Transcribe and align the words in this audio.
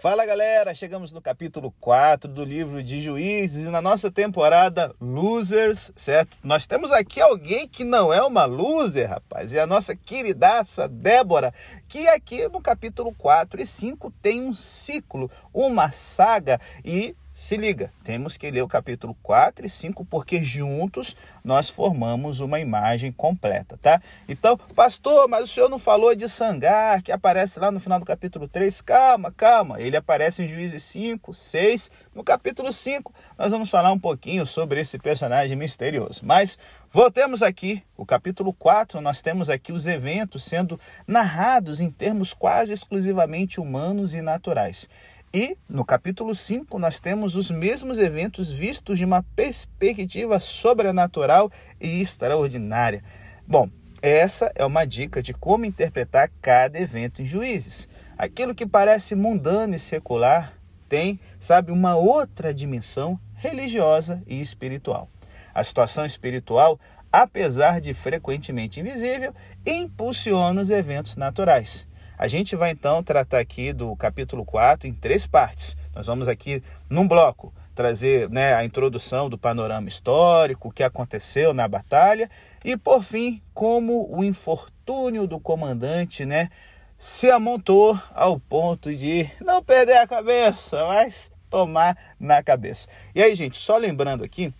Fala 0.00 0.24
galera, 0.24 0.74
chegamos 0.74 1.12
no 1.12 1.20
capítulo 1.20 1.74
4 1.78 2.32
do 2.32 2.42
livro 2.42 2.82
de 2.82 3.02
Juízes 3.02 3.66
e 3.66 3.70
na 3.70 3.82
nossa 3.82 4.10
temporada 4.10 4.94
Losers, 4.98 5.92
certo? 5.94 6.38
Nós 6.42 6.64
temos 6.64 6.90
aqui 6.90 7.20
alguém 7.20 7.68
que 7.68 7.84
não 7.84 8.10
é 8.10 8.22
uma 8.22 8.46
loser, 8.46 9.10
rapaz, 9.10 9.52
é 9.52 9.60
a 9.60 9.66
nossa 9.66 9.94
queridaça 9.94 10.88
Débora, 10.88 11.52
que 11.86 12.08
aqui 12.08 12.48
no 12.48 12.62
capítulo 12.62 13.14
4 13.18 13.60
e 13.60 13.66
5 13.66 14.10
tem 14.22 14.40
um 14.40 14.54
ciclo, 14.54 15.30
uma 15.52 15.90
saga 15.90 16.58
e 16.82 17.14
se 17.40 17.56
liga, 17.56 17.90
temos 18.04 18.36
que 18.36 18.50
ler 18.50 18.60
o 18.60 18.68
capítulo 18.68 19.16
4 19.22 19.64
e 19.64 19.70
5 19.70 20.04
porque 20.04 20.44
juntos 20.44 21.16
nós 21.42 21.70
formamos 21.70 22.38
uma 22.40 22.60
imagem 22.60 23.10
completa, 23.10 23.78
tá? 23.80 23.98
Então, 24.28 24.58
pastor, 24.74 25.26
mas 25.26 25.44
o 25.44 25.46
senhor 25.46 25.70
não 25.70 25.78
falou 25.78 26.14
de 26.14 26.28
Sangar, 26.28 27.00
que 27.00 27.10
aparece 27.10 27.58
lá 27.58 27.72
no 27.72 27.80
final 27.80 27.98
do 27.98 28.04
capítulo 28.04 28.46
3? 28.46 28.82
Calma, 28.82 29.32
calma, 29.32 29.80
ele 29.80 29.96
aparece 29.96 30.42
em 30.42 30.48
Juízes 30.48 30.82
5, 30.82 31.32
6. 31.32 31.90
No 32.14 32.22
capítulo 32.22 32.74
5, 32.74 33.10
nós 33.38 33.50
vamos 33.50 33.70
falar 33.70 33.90
um 33.90 33.98
pouquinho 33.98 34.44
sobre 34.44 34.78
esse 34.78 34.98
personagem 34.98 35.56
misterioso. 35.56 36.20
Mas 36.22 36.58
voltemos 36.90 37.42
aqui, 37.42 37.82
o 37.96 38.04
capítulo 38.04 38.52
4, 38.52 39.00
nós 39.00 39.22
temos 39.22 39.48
aqui 39.48 39.72
os 39.72 39.86
eventos 39.86 40.44
sendo 40.44 40.78
narrados 41.06 41.80
em 41.80 41.90
termos 41.90 42.34
quase 42.34 42.74
exclusivamente 42.74 43.58
humanos 43.58 44.12
e 44.12 44.20
naturais. 44.20 44.86
E 45.32 45.56
no 45.68 45.84
capítulo 45.84 46.34
5 46.34 46.76
nós 46.76 46.98
temos 46.98 47.36
os 47.36 47.52
mesmos 47.52 48.00
eventos 48.00 48.50
vistos 48.50 48.98
de 48.98 49.04
uma 49.04 49.22
perspectiva 49.36 50.40
sobrenatural 50.40 51.48
e 51.80 52.00
extraordinária. 52.00 53.00
Bom, 53.46 53.70
essa 54.02 54.50
é 54.56 54.64
uma 54.66 54.84
dica 54.84 55.22
de 55.22 55.32
como 55.32 55.64
interpretar 55.64 56.32
cada 56.42 56.80
evento 56.80 57.22
em 57.22 57.26
Juízes. 57.26 57.88
Aquilo 58.18 58.56
que 58.56 58.66
parece 58.66 59.14
mundano 59.14 59.76
e 59.76 59.78
secular 59.78 60.52
tem, 60.88 61.20
sabe, 61.38 61.70
uma 61.70 61.94
outra 61.94 62.52
dimensão 62.52 63.16
religiosa 63.34 64.20
e 64.26 64.40
espiritual. 64.40 65.08
A 65.54 65.62
situação 65.62 66.04
espiritual, 66.04 66.76
apesar 67.12 67.80
de 67.80 67.94
frequentemente 67.94 68.80
invisível, 68.80 69.32
impulsiona 69.64 70.60
os 70.60 70.70
eventos 70.70 71.14
naturais. 71.14 71.86
A 72.20 72.28
gente 72.28 72.54
vai 72.54 72.72
então 72.72 73.02
tratar 73.02 73.38
aqui 73.38 73.72
do 73.72 73.96
capítulo 73.96 74.44
4 74.44 74.86
em 74.86 74.92
três 74.92 75.26
partes. 75.26 75.74
Nós 75.94 76.06
vamos 76.06 76.28
aqui 76.28 76.62
num 76.90 77.08
bloco 77.08 77.50
trazer 77.74 78.28
né, 78.28 78.52
a 78.52 78.62
introdução 78.62 79.30
do 79.30 79.38
panorama 79.38 79.88
histórico, 79.88 80.68
o 80.68 80.70
que 80.70 80.82
aconteceu 80.82 81.54
na 81.54 81.66
batalha 81.66 82.28
e, 82.62 82.76
por 82.76 83.02
fim, 83.02 83.40
como 83.54 84.06
o 84.14 84.22
infortúnio 84.22 85.26
do 85.26 85.40
comandante 85.40 86.26
né, 86.26 86.50
se 86.98 87.30
amontou 87.30 87.98
ao 88.14 88.38
ponto 88.38 88.94
de 88.94 89.26
não 89.42 89.64
perder 89.64 89.96
a 89.96 90.06
cabeça, 90.06 90.86
mas 90.88 91.30
tomar 91.48 91.96
na 92.20 92.42
cabeça. 92.42 92.86
E 93.14 93.22
aí, 93.22 93.34
gente, 93.34 93.56
só 93.56 93.78
lembrando 93.78 94.22
aqui, 94.22 94.52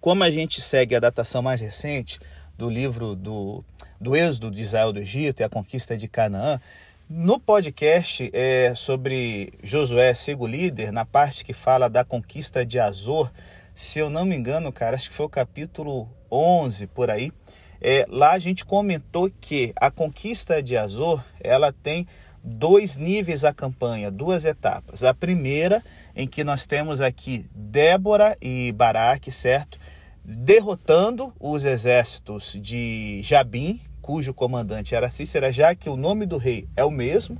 como 0.00 0.24
a 0.24 0.30
gente 0.32 0.60
segue 0.60 0.96
a 0.96 1.00
datação 1.00 1.42
mais 1.42 1.60
recente 1.60 2.18
do 2.58 2.68
livro 2.68 3.14
do, 3.14 3.64
do 4.00 4.16
Êxodo 4.16 4.50
de 4.50 4.62
Israel 4.62 4.92
do 4.92 4.98
Egito 4.98 5.40
e 5.40 5.44
a 5.44 5.48
conquista 5.48 5.96
de 5.96 6.08
Canaã, 6.08 6.60
no 7.08 7.40
podcast 7.40 8.28
é, 8.34 8.74
sobre 8.74 9.52
Josué 9.62 10.12
Sigo 10.12 10.46
Líder, 10.46 10.92
na 10.92 11.06
parte 11.06 11.42
que 11.42 11.54
fala 11.54 11.88
da 11.88 12.04
conquista 12.04 12.66
de 12.66 12.78
Azor, 12.78 13.30
se 13.72 13.98
eu 13.98 14.10
não 14.10 14.26
me 14.26 14.36
engano, 14.36 14.70
cara, 14.70 14.94
acho 14.94 15.08
que 15.08 15.16
foi 15.16 15.24
o 15.24 15.30
capítulo 15.30 16.08
11 16.30 16.86
por 16.88 17.10
aí, 17.10 17.32
é, 17.80 18.04
lá 18.08 18.32
a 18.32 18.38
gente 18.38 18.64
comentou 18.64 19.30
que 19.40 19.72
a 19.76 19.90
conquista 19.90 20.62
de 20.62 20.76
Azor, 20.76 21.24
ela 21.40 21.72
tem 21.72 22.06
dois 22.44 22.96
níveis 22.96 23.42
a 23.42 23.54
campanha, 23.54 24.10
duas 24.10 24.44
etapas. 24.44 25.02
A 25.02 25.14
primeira, 25.14 25.82
em 26.14 26.26
que 26.26 26.44
nós 26.44 26.66
temos 26.66 27.00
aqui 27.00 27.46
Débora 27.54 28.36
e 28.42 28.72
Baraque, 28.72 29.30
certo? 29.30 29.78
Derrotando 30.24 31.32
os 31.40 31.64
exércitos 31.64 32.56
de 32.60 33.20
Jabim, 33.22 33.80
cujo 34.08 34.32
comandante 34.32 34.94
era 34.94 35.10
Cícera, 35.10 35.52
já 35.52 35.74
que 35.74 35.90
o 35.90 35.94
nome 35.94 36.24
do 36.24 36.38
rei 36.38 36.66
é 36.74 36.82
o 36.82 36.90
mesmo 36.90 37.36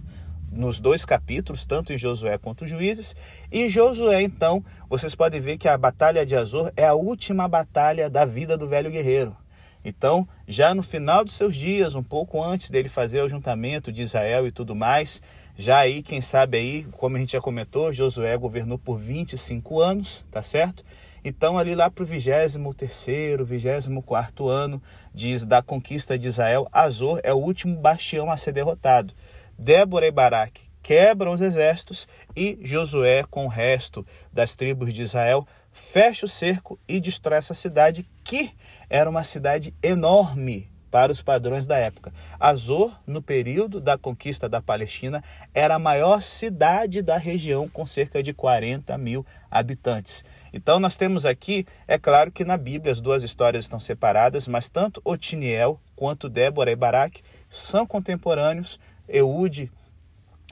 nos 0.53 0.79
dois 0.79 1.03
capítulos, 1.03 1.65
tanto 1.65 1.95
em 1.95 1.97
Josué 1.97 2.37
quanto 2.37 2.67
Juízes. 2.67 3.17
E 3.51 3.71
Josué, 3.71 4.21
então, 4.21 4.63
vocês 4.87 5.15
podem 5.15 5.41
ver 5.41 5.57
que 5.57 5.67
a 5.67 5.79
batalha 5.79 6.27
de 6.27 6.37
Azor 6.37 6.71
é 6.77 6.85
a 6.85 6.93
última 6.93 7.49
batalha 7.49 8.11
da 8.11 8.27
vida 8.27 8.55
do 8.59 8.69
velho 8.69 8.91
guerreiro. 8.91 9.35
Então, 9.83 10.29
já 10.47 10.75
no 10.75 10.83
final 10.83 11.25
dos 11.25 11.37
seus 11.37 11.57
dias, 11.57 11.95
um 11.95 12.03
pouco 12.03 12.43
antes 12.45 12.69
dele 12.69 12.91
fazer 12.91 13.23
o 13.23 13.31
juntamento 13.31 13.91
de 13.91 14.03
Israel 14.03 14.47
e 14.47 14.53
tudo 14.53 14.77
mais, 14.77 15.23
já 15.57 15.79
aí, 15.79 16.03
quem 16.03 16.21
sabe 16.21 16.59
aí, 16.59 16.85
como 16.99 17.17
a 17.17 17.19
gente 17.19 17.33
já 17.33 17.41
comentou, 17.41 17.95
Josué 17.95 18.37
governou 18.37 18.77
por 18.77 18.99
25 18.99 19.81
anos, 19.81 20.27
tá 20.31 20.43
certo? 20.43 20.85
Então, 21.25 21.59
ali 21.59 21.75
lá 21.75 21.91
para 21.91 22.05
o 22.05 22.07
23º, 22.07 23.45
24 23.45 24.49
ano 24.49 24.83
diz, 25.13 25.45
da 25.45 25.63
conquista 25.63 26.19
de 26.19 26.29
Israel, 26.29 26.69
Azor 26.73 27.21
é 27.23 27.33
o 27.33 27.39
último 27.39 27.77
bastião 27.77 28.31
a 28.31 28.37
ser 28.37 28.53
derrotado. 28.53 29.15
Débora 29.59 30.07
e 30.07 30.11
Baraque 30.11 30.69
quebram 30.83 31.33
os 31.33 31.41
exércitos 31.41 32.07
e 32.35 32.59
Josué, 32.63 33.25
com 33.29 33.45
o 33.45 33.49
resto 33.49 34.07
das 34.33 34.55
tribos 34.55 34.95
de 34.95 35.03
Israel, 35.03 35.47
fecha 35.73 36.25
o 36.25 36.29
cerco 36.29 36.79
e 36.89 37.01
destrói 37.01 37.39
essa 37.39 37.55
cidade, 37.55 38.09
que 38.25 38.53
era 38.89 39.11
uma 39.11 39.25
cidade 39.25 39.75
enorme, 39.83 40.71
para 40.91 41.13
os 41.13 41.23
padrões 41.23 41.67
da 41.67 41.77
época. 41.77 42.13
Azor, 42.39 42.93
no 43.07 43.23
período 43.23 43.81
da 43.81 43.99
conquista 43.99 44.49
da 44.49 44.61
Palestina, 44.61 45.23
era 45.55 45.75
a 45.75 45.79
maior 45.79 46.23
cidade 46.23 47.03
da 47.03 47.17
região, 47.17 47.69
com 47.69 47.85
cerca 47.85 48.23
de 48.23 48.33
40 48.33 48.97
mil 48.99 49.25
habitantes. 49.51 50.25
Então, 50.53 50.81
nós 50.81 50.97
temos 50.97 51.25
aqui, 51.25 51.67
é 51.87 51.99
claro 51.99 52.31
que 52.31 52.45
na 52.45 52.57
Bíblia 52.57 52.93
as 52.93 53.01
duas 53.01 53.23
histórias 53.23 53.65
estão 53.65 53.79
separadas, 53.79 54.49
mas 54.49 54.69
tanto 54.69 55.01
Otiniel 55.05 55.81
quanto 55.95 56.29
Débora 56.29 56.71
e 56.71 56.77
Baraque 56.77 57.23
são 57.49 57.87
contemporâneos. 57.87 58.79
Eude 59.09 59.71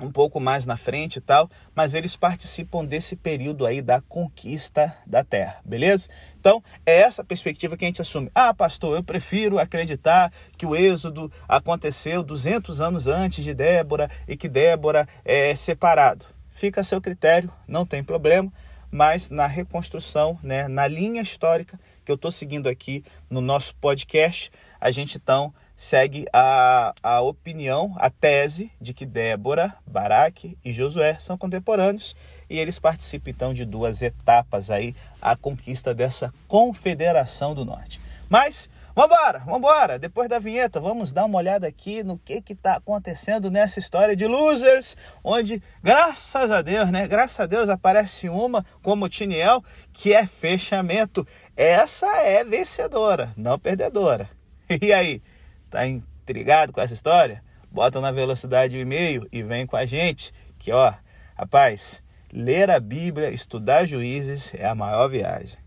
um 0.01 0.11
pouco 0.11 0.39
mais 0.39 0.67
na 0.67 0.77
frente 0.77 1.17
e 1.17 1.21
tal, 1.21 1.51
mas 1.75 1.95
eles 1.95 2.17
participam 2.17 2.85
desse 2.85 3.17
período 3.17 3.65
aí 3.65 3.81
da 3.81 4.01
conquista 4.01 4.95
da 5.07 5.25
terra, 5.25 5.59
beleza? 5.65 6.09
Então, 6.39 6.63
é 6.85 7.01
essa 7.01 7.25
perspectiva 7.25 7.77
que 7.77 7.85
a 7.85 7.89
gente 7.89 8.03
assume. 8.03 8.31
Ah, 8.35 8.53
pastor, 8.53 8.97
eu 8.97 9.03
prefiro 9.03 9.59
acreditar 9.59 10.31
que 10.59 10.67
o 10.67 10.77
êxodo 10.77 11.33
aconteceu 11.49 12.23
200 12.23 12.81
anos 12.81 13.07
antes 13.07 13.43
de 13.43 13.55
Débora 13.55 14.11
e 14.29 14.37
que 14.37 14.49
Débora 14.49 15.07
é 15.25 15.55
separado. 15.55 16.27
Fica 16.51 16.83
a 16.83 16.85
seu 16.85 17.01
critério, 17.01 17.51
não 17.67 17.87
tem 17.87 18.05
problema, 18.05 18.53
mas 18.91 19.31
na 19.31 19.47
reconstrução, 19.47 20.39
né, 20.43 20.69
na 20.69 20.87
linha 20.87 21.23
histórica 21.23 21.79
que 22.05 22.11
eu 22.11 22.15
estou 22.17 22.31
seguindo 22.31 22.69
aqui 22.69 23.05
no 23.29 23.41
nosso 23.41 23.75
podcast, 23.77 24.51
a 24.81 24.91
gente 24.91 25.17
então 25.17 25.53
segue 25.77 26.25
a, 26.33 26.95
a 27.03 27.21
opinião, 27.21 27.95
a 27.99 28.09
tese 28.09 28.73
de 28.81 28.95
que 28.95 29.05
Débora, 29.05 29.75
Baraque 29.87 30.57
e 30.65 30.73
Josué 30.73 31.19
são 31.21 31.37
contemporâneos 31.37 32.17
e 32.49 32.59
eles 32.59 32.79
participam 32.79 33.31
então 33.31 33.53
de 33.53 33.65
duas 33.65 34.01
etapas 34.01 34.71
aí, 34.71 34.95
a 35.21 35.37
conquista 35.37 35.95
dessa 35.95 36.33
confederação 36.49 37.55
do 37.55 37.65
norte. 37.65 38.01
Mas 38.29 38.71
Vambora, 38.97 39.39
vambora! 39.41 39.99
Depois 39.99 40.29
da 40.29 40.39
vinheta, 40.39 40.81
vamos 40.81 41.13
dar 41.13 41.27
uma 41.27 41.39
olhada 41.39 41.69
aqui 41.69 42.03
no 42.03 42.19
que 42.19 42.43
está 42.49 42.77
acontecendo 42.77 43.51
nessa 43.51 43.79
história 43.79 44.17
de 44.17 44.27
losers, 44.27 44.97
onde, 45.23 45.63
graças 45.83 46.51
a 46.51 46.63
Deus, 46.63 46.91
né? 46.91 47.07
Graças 47.07 47.39
a 47.39 47.47
Deus 47.47 47.69
aparece 47.69 48.29
uma 48.29 48.65
como 48.83 49.09
Tiniel, 49.09 49.63
que 49.93 50.15
é 50.15 50.27
fechamento. 50.27 51.27
Essa 51.55 52.07
é 52.23 52.43
vencedora, 52.43 53.33
não 53.37 53.59
perdedora. 53.59 54.29
E 54.83 54.93
aí, 54.93 55.23
Tá 55.71 55.87
intrigado 55.87 56.73
com 56.73 56.81
essa 56.81 56.95
história? 56.95 57.43
Bota 57.71 58.01
na 58.01 58.11
velocidade 58.11 58.77
o 58.77 58.81
e-mail 58.81 59.29
e 59.31 59.43
vem 59.43 59.67
com 59.67 59.77
a 59.77 59.85
gente. 59.85 60.33
Que 60.59 60.73
ó, 60.73 60.95
rapaz, 61.37 62.03
ler 62.33 62.71
a 62.71 62.81
Bíblia, 62.81 63.31
estudar 63.31 63.85
juízes 63.85 64.55
é 64.55 64.67
a 64.67 64.75
maior 64.75 65.09
viagem. 65.09 65.66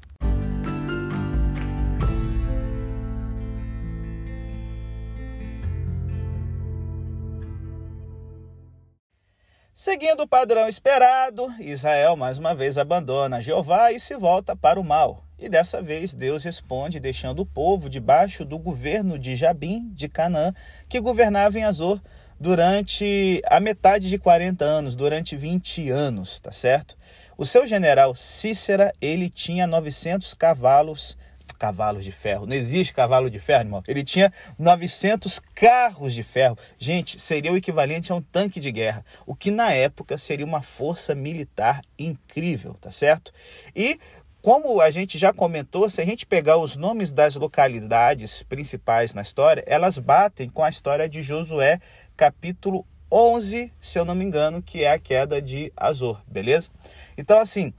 Seguindo 9.81 10.23
o 10.23 10.27
padrão 10.27 10.67
esperado, 10.67 11.47
Israel 11.57 12.17
mais 12.17 12.37
uma 12.37 12.53
vez 12.53 12.77
abandona 12.77 13.39
Jeová 13.39 13.93
e 13.93 13.99
se 14.01 14.13
volta 14.13 14.53
para 14.53 14.77
o 14.77 14.83
mal. 14.83 15.23
E 15.39 15.47
dessa 15.47 15.81
vez 15.81 16.13
Deus 16.13 16.43
responde 16.43 16.99
deixando 16.99 17.43
o 17.43 17.45
povo 17.45 17.89
debaixo 17.89 18.43
do 18.43 18.59
governo 18.59 19.17
de 19.17 19.37
Jabim, 19.37 19.89
de 19.93 20.09
Canaã, 20.09 20.53
que 20.89 20.99
governava 20.99 21.57
em 21.57 21.63
Azor 21.63 22.01
durante 22.37 23.41
a 23.47 23.61
metade 23.61 24.09
de 24.09 24.19
40 24.19 24.65
anos, 24.65 24.97
durante 24.97 25.37
20 25.37 25.89
anos, 25.89 26.41
tá 26.41 26.51
certo? 26.51 26.97
O 27.37 27.45
seu 27.45 27.65
general 27.65 28.13
Cícera, 28.15 28.91
ele 28.99 29.29
tinha 29.29 29.65
900 29.65 30.33
cavalos, 30.33 31.17
cavalos 31.59 32.03
de 32.03 32.11
ferro. 32.11 32.47
Não 32.47 32.55
existe 32.55 32.93
cavalo 32.93 33.29
de 33.29 33.37
ferro, 33.37 33.61
irmão. 33.61 33.83
Ele 33.87 34.03
tinha 34.03 34.31
900 34.57 35.39
carros 35.53 36.13
de 36.13 36.23
ferro. 36.23 36.57
Gente, 36.79 37.19
seria 37.19 37.51
o 37.51 37.57
equivalente 37.57 38.11
a 38.11 38.15
um 38.15 38.21
tanque 38.21 38.59
de 38.59 38.71
guerra, 38.71 39.05
o 39.27 39.35
que 39.35 39.51
na 39.51 39.71
época 39.73 40.17
seria 40.17 40.45
uma 40.45 40.61
força 40.61 41.13
militar 41.13 41.81
incrível, 41.97 42.75
tá 42.79 42.89
certo? 42.89 43.33
E 43.75 43.99
como 44.41 44.79
a 44.79 44.89
gente 44.89 45.17
já 45.17 45.33
comentou, 45.33 45.89
se 45.89 45.99
a 45.99 46.05
gente 46.05 46.25
pegar 46.25 46.55
os 46.57 46.77
nomes 46.77 47.11
das 47.11 47.35
localidades 47.35 48.41
principais 48.43 49.13
na 49.13 49.21
história, 49.21 49.63
elas 49.67 49.99
batem 49.99 50.47
com 50.47 50.63
a 50.63 50.69
história 50.69 51.09
de 51.09 51.21
Josué, 51.21 51.81
capítulo 52.15 52.85
11, 53.11 53.73
se 53.79 53.99
eu 53.99 54.05
não 54.05 54.15
me 54.15 54.23
engano, 54.23 54.61
que 54.61 54.83
é 54.83 54.91
a 54.91 54.99
queda 54.99 55.41
de 55.41 55.73
Azor, 55.75 56.21
beleza? 56.25 56.69
Então, 57.17 57.39
assim, 57.39 57.73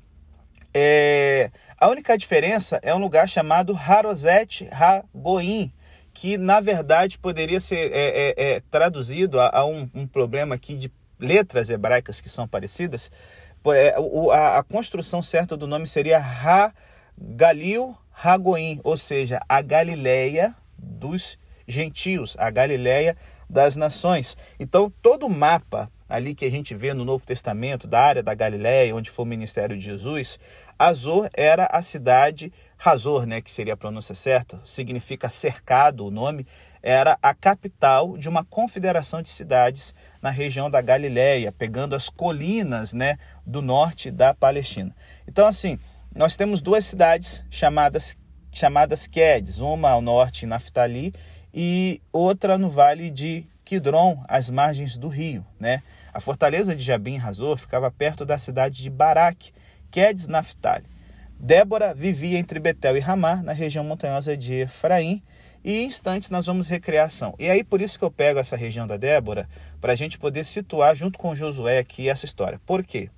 é... 0.75 1.51
a 1.79 1.89
única 1.89 2.17
diferença 2.17 2.79
é 2.83 2.95
um 2.95 2.99
lugar 2.99 3.29
chamado 3.29 3.77
Haroset 3.77 4.69
Hagoim, 4.73 5.73
que 6.13 6.37
na 6.37 6.61
verdade 6.61 7.19
poderia 7.19 7.61
ser 7.61 7.93
é, 7.93 8.35
é, 8.37 8.55
é 8.55 8.61
traduzido 8.71 9.41
a, 9.41 9.51
a 9.53 9.65
um, 9.65 9.89
um 9.95 10.07
problema 10.07 10.55
aqui 10.55 10.77
de 10.77 10.93
letras 11.19 11.71
hebraicas 11.71 12.21
que 12.21 12.29
são 12.29 12.49
parecidas, 12.49 13.11
é, 13.67 13.95
a, 14.33 14.59
a 14.59 14.63
construção 14.63 15.23
certa 15.23 15.57
do 15.57 15.67
nome 15.67 15.87
seria 15.87 16.19
Ha 16.19 16.73
Galil 17.19 17.95
Hagoim, 18.23 18.81
ou 18.83 18.97
seja, 18.97 19.41
a 19.49 19.61
Galileia 19.61 20.55
dos 20.79 21.39
gentios, 21.67 22.37
a 22.39 22.51
Galileia 22.51 23.17
das 23.49 23.77
nações. 23.77 24.37
Então, 24.59 24.93
todo 25.03 25.27
o 25.27 25.31
mapa 25.31 25.91
ali 26.11 26.35
que 26.35 26.45
a 26.45 26.51
gente 26.51 26.75
vê 26.75 26.93
no 26.93 27.05
Novo 27.05 27.25
Testamento, 27.25 27.87
da 27.87 28.01
área 28.01 28.23
da 28.23 28.35
Galileia, 28.35 28.95
onde 28.95 29.09
foi 29.09 29.25
o 29.25 29.29
ministério 29.29 29.77
de 29.77 29.85
Jesus, 29.85 30.41
Azor 30.77 31.31
era 31.33 31.69
a 31.71 31.81
cidade, 31.81 32.53
Razor, 32.77 33.27
né, 33.27 33.41
que 33.41 33.51
seria 33.51 33.75
a 33.75 33.77
pronúncia 33.77 34.15
certa, 34.15 34.61
significa 34.65 35.29
cercado 35.29 36.05
o 36.05 36.11
nome, 36.11 36.47
era 36.83 37.17
a 37.23 37.33
capital 37.33 38.19
de 38.19 38.29
uma 38.29 38.45
confederação 38.45 39.23
de 39.23 39.29
cidades 39.29 39.95
na 40.21 40.31
região 40.31 40.69
da 40.69 40.81
Galileia, 40.81 41.53
pegando 41.53 41.95
as 41.95 42.09
colinas 42.09 42.93
né, 42.93 43.17
do 43.47 43.63
norte 43.63 44.11
da 44.11 44.35
Palestina. 44.35 44.95
Então, 45.29 45.47
assim, 45.47 45.79
nós 46.13 46.37
temos 46.37 46.61
duas 46.61 46.85
cidades 46.85 47.45
chamadas, 47.51 48.17
chamadas 48.51 49.07
Quedes, 49.07 49.59
uma 49.59 49.91
ao 49.91 50.03
norte, 50.03 50.45
em 50.45 50.49
Naftali, 50.49 51.15
e 51.55 52.01
outra 52.13 52.59
no 52.59 52.69
vale 52.69 53.11
de 53.11 53.45
Kidron, 53.65 54.25
às 54.27 54.51
margens 54.51 54.97
do 54.97 55.07
rio. 55.07 55.47
Né? 55.59 55.83
A 56.13 56.21
fortaleza 56.21 56.75
de 56.75 56.83
Jabim 56.83 57.17
Razor 57.17 57.57
ficava 57.57 57.91
perto 57.91 58.25
da 58.25 58.39
cidade 58.39 58.83
de 58.83 58.91
Baraque, 58.91 59.53
Quedes 59.91 60.27
Naftali. 60.27 60.85
Débora 61.39 61.95
vivia 61.95 62.39
entre 62.39 62.61
Betel 62.61 62.97
e 62.97 63.01
Ramá, 63.01 63.37
na 63.37 63.53
região 63.53 63.83
montanhosa 63.85 64.37
de 64.37 64.55
Efraim, 64.55 65.23
e 65.65 65.79
em 65.79 65.87
instantes 65.87 66.31
nós 66.31 66.47
vamos 66.47 66.69
recriação. 66.69 67.35
E 67.39 67.49
aí 67.49 67.63
por 67.63 67.81
isso 67.81 67.99
que 67.99 68.05
eu 68.05 68.11
pego 68.11 68.39
essa 68.39 68.57
região 68.57 68.87
da 68.87 68.97
Débora, 68.97 69.49
para 69.81 69.93
a 69.93 69.97
gente 69.97 70.19
poder 70.19 70.45
situar 70.45 70.95
junto 70.95 71.19
com 71.19 71.35
Josué 71.35 71.79
aqui 71.79 72.09
essa 72.09 72.25
história. 72.25 72.61
Por 72.67 72.85
quê? 72.85 73.09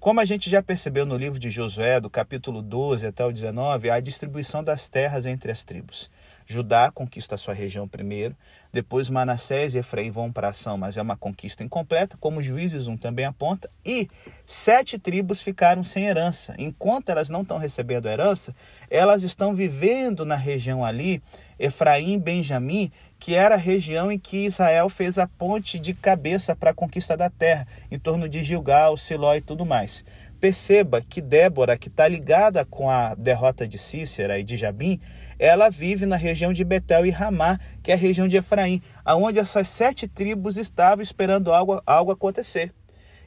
Como 0.00 0.20
a 0.20 0.24
gente 0.24 0.48
já 0.48 0.62
percebeu 0.62 1.04
no 1.04 1.16
livro 1.16 1.38
de 1.38 1.50
Josué, 1.50 2.00
do 2.00 2.08
capítulo 2.08 2.62
12 2.62 3.06
até 3.06 3.24
o 3.24 3.32
19, 3.32 3.90
a 3.90 4.00
distribuição 4.00 4.64
das 4.64 4.88
terras 4.88 5.26
entre 5.26 5.50
as 5.52 5.64
tribos. 5.64 6.10
Judá 6.50 6.90
conquista 6.90 7.36
sua 7.36 7.52
região 7.52 7.86
primeiro, 7.86 8.34
depois 8.72 9.10
Manassés 9.10 9.74
e 9.74 9.78
Efraim 9.78 10.10
vão 10.10 10.32
para 10.32 10.48
ação, 10.48 10.78
mas 10.78 10.96
é 10.96 11.02
uma 11.02 11.14
conquista 11.14 11.62
incompleta, 11.62 12.16
como 12.18 12.42
Juízes 12.42 12.86
1 12.86 12.96
também 12.96 13.26
aponta, 13.26 13.68
e 13.84 14.08
sete 14.46 14.98
tribos 14.98 15.42
ficaram 15.42 15.84
sem 15.84 16.06
herança. 16.06 16.54
Enquanto 16.56 17.10
elas 17.10 17.28
não 17.28 17.42
estão 17.42 17.58
recebendo 17.58 18.08
herança, 18.08 18.54
elas 18.90 19.24
estão 19.24 19.54
vivendo 19.54 20.24
na 20.24 20.36
região 20.36 20.82
ali, 20.82 21.22
Efraim 21.58 22.14
e 22.14 22.18
Benjamim, 22.18 22.90
que 23.18 23.34
era 23.34 23.56
a 23.56 23.58
região 23.58 24.10
em 24.10 24.18
que 24.18 24.46
Israel 24.46 24.88
fez 24.88 25.18
a 25.18 25.26
ponte 25.26 25.78
de 25.78 25.92
cabeça 25.92 26.56
para 26.56 26.70
a 26.70 26.74
conquista 26.74 27.14
da 27.14 27.28
terra, 27.28 27.66
em 27.90 27.98
torno 27.98 28.26
de 28.26 28.42
Gilgal, 28.42 28.96
Siló 28.96 29.34
e 29.34 29.42
tudo 29.42 29.66
mais. 29.66 30.02
Perceba 30.40 31.02
que 31.02 31.20
Débora, 31.20 31.76
que 31.76 31.88
está 31.88 32.06
ligada 32.06 32.64
com 32.64 32.88
a 32.88 33.14
derrota 33.14 33.66
de 33.66 33.76
Cícera 33.76 34.38
e 34.38 34.44
de 34.44 34.56
Jabim, 34.56 35.00
ela 35.36 35.68
vive 35.68 36.06
na 36.06 36.16
região 36.16 36.52
de 36.52 36.64
Betel 36.64 37.06
e 37.06 37.10
Ramá, 37.10 37.58
que 37.82 37.90
é 37.90 37.94
a 37.94 37.98
região 37.98 38.28
de 38.28 38.36
Efraim, 38.36 38.80
aonde 39.04 39.40
essas 39.40 39.68
sete 39.68 40.06
tribos 40.06 40.56
estavam 40.56 41.02
esperando 41.02 41.52
algo, 41.52 41.82
algo 41.84 42.12
acontecer. 42.12 42.72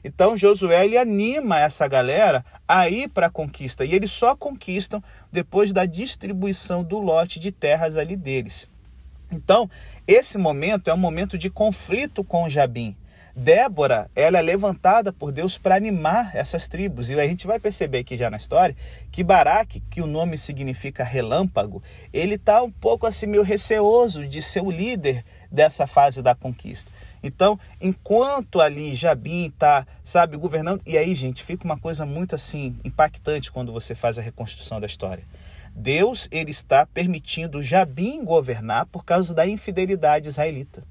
Então 0.04 0.36
Josué 0.36 0.84
ele 0.84 0.96
anima 0.96 1.60
essa 1.60 1.86
galera 1.86 2.44
a 2.66 2.88
ir 2.88 3.08
para 3.08 3.26
a 3.26 3.30
conquista 3.30 3.84
e 3.84 3.94
eles 3.94 4.10
só 4.10 4.34
conquistam 4.34 5.02
depois 5.30 5.72
da 5.72 5.86
distribuição 5.86 6.82
do 6.82 6.98
lote 6.98 7.38
de 7.38 7.52
terras 7.52 7.96
ali 7.96 8.16
deles. 8.16 8.68
Então, 9.30 9.70
esse 10.06 10.36
momento 10.36 10.90
é 10.90 10.94
um 10.94 10.98
momento 10.98 11.38
de 11.38 11.48
conflito 11.48 12.22
com 12.22 12.48
Jabim. 12.48 12.96
Débora, 13.34 14.10
ela 14.14 14.38
é 14.38 14.42
levantada 14.42 15.10
por 15.10 15.32
Deus 15.32 15.56
para 15.56 15.74
animar 15.74 16.36
essas 16.36 16.68
tribos. 16.68 17.08
E 17.08 17.18
a 17.18 17.26
gente 17.26 17.46
vai 17.46 17.58
perceber 17.58 18.00
aqui 18.00 18.14
já 18.14 18.28
na 18.28 18.36
história 18.36 18.76
que 19.10 19.24
Baraque, 19.24 19.80
que 19.80 20.02
o 20.02 20.06
nome 20.06 20.36
significa 20.36 21.02
relâmpago, 21.02 21.82
ele 22.12 22.34
está 22.34 22.62
um 22.62 22.70
pouco 22.70 23.06
assim 23.06 23.26
meio 23.26 23.42
receoso 23.42 24.26
de 24.28 24.42
ser 24.42 24.62
o 24.62 24.70
líder 24.70 25.24
dessa 25.50 25.86
fase 25.86 26.20
da 26.20 26.34
conquista. 26.34 26.90
Então, 27.22 27.58
enquanto 27.80 28.60
ali 28.60 28.94
Jabim 28.94 29.46
está, 29.46 29.86
sabe, 30.04 30.36
governando, 30.36 30.82
e 30.84 30.98
aí, 30.98 31.14
gente, 31.14 31.42
fica 31.42 31.64
uma 31.64 31.78
coisa 31.78 32.04
muito 32.04 32.34
assim 32.34 32.76
impactante 32.84 33.50
quando 33.50 33.72
você 33.72 33.94
faz 33.94 34.18
a 34.18 34.22
reconstrução 34.22 34.78
da 34.78 34.86
história. 34.86 35.24
Deus 35.74 36.28
ele 36.30 36.50
está 36.50 36.84
permitindo 36.84 37.62
Jabim 37.62 38.22
governar 38.22 38.84
por 38.86 39.06
causa 39.06 39.32
da 39.32 39.46
infidelidade 39.46 40.28
israelita 40.28 40.84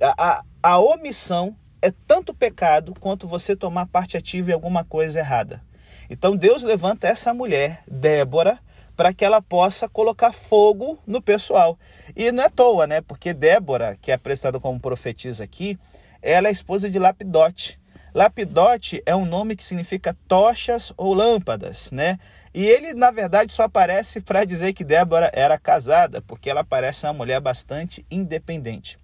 a, 0.00 0.44
a 0.62 0.78
omissão 0.78 1.56
é 1.82 1.90
tanto 2.06 2.34
pecado 2.34 2.94
quanto 2.98 3.26
você 3.26 3.56
tomar 3.56 3.86
parte 3.86 4.16
ativa 4.16 4.50
em 4.50 4.54
alguma 4.54 4.84
coisa 4.84 5.18
errada. 5.18 5.62
Então 6.08 6.36
Deus 6.36 6.62
levanta 6.62 7.06
essa 7.06 7.32
mulher, 7.32 7.82
Débora, 7.86 8.58
para 8.96 9.14
que 9.14 9.24
ela 9.24 9.40
possa 9.40 9.88
colocar 9.88 10.32
fogo 10.32 10.98
no 11.06 11.22
pessoal. 11.22 11.78
E 12.14 12.30
não 12.32 12.42
é 12.42 12.46
à 12.46 12.50
toa, 12.50 12.86
né? 12.86 13.00
Porque 13.00 13.32
Débora, 13.32 13.96
que 14.00 14.10
é 14.10 14.14
apresentada 14.14 14.60
como 14.60 14.80
profetisa 14.80 15.44
aqui, 15.44 15.78
ela 16.20 16.48
é 16.48 16.50
esposa 16.50 16.90
de 16.90 16.98
Lapidote. 16.98 17.80
Lapidote 18.12 19.00
é 19.06 19.14
um 19.14 19.24
nome 19.24 19.54
que 19.54 19.62
significa 19.62 20.16
tochas 20.26 20.92
ou 20.96 21.14
lâmpadas, 21.14 21.92
né? 21.92 22.18
E 22.52 22.66
ele, 22.66 22.92
na 22.92 23.10
verdade, 23.12 23.52
só 23.52 23.62
aparece 23.62 24.20
para 24.20 24.44
dizer 24.44 24.72
que 24.72 24.82
Débora 24.82 25.30
era 25.32 25.56
casada, 25.56 26.20
porque 26.20 26.50
ela 26.50 26.64
parece 26.64 27.06
uma 27.06 27.12
mulher 27.12 27.40
bastante 27.40 28.04
independente. 28.10 28.98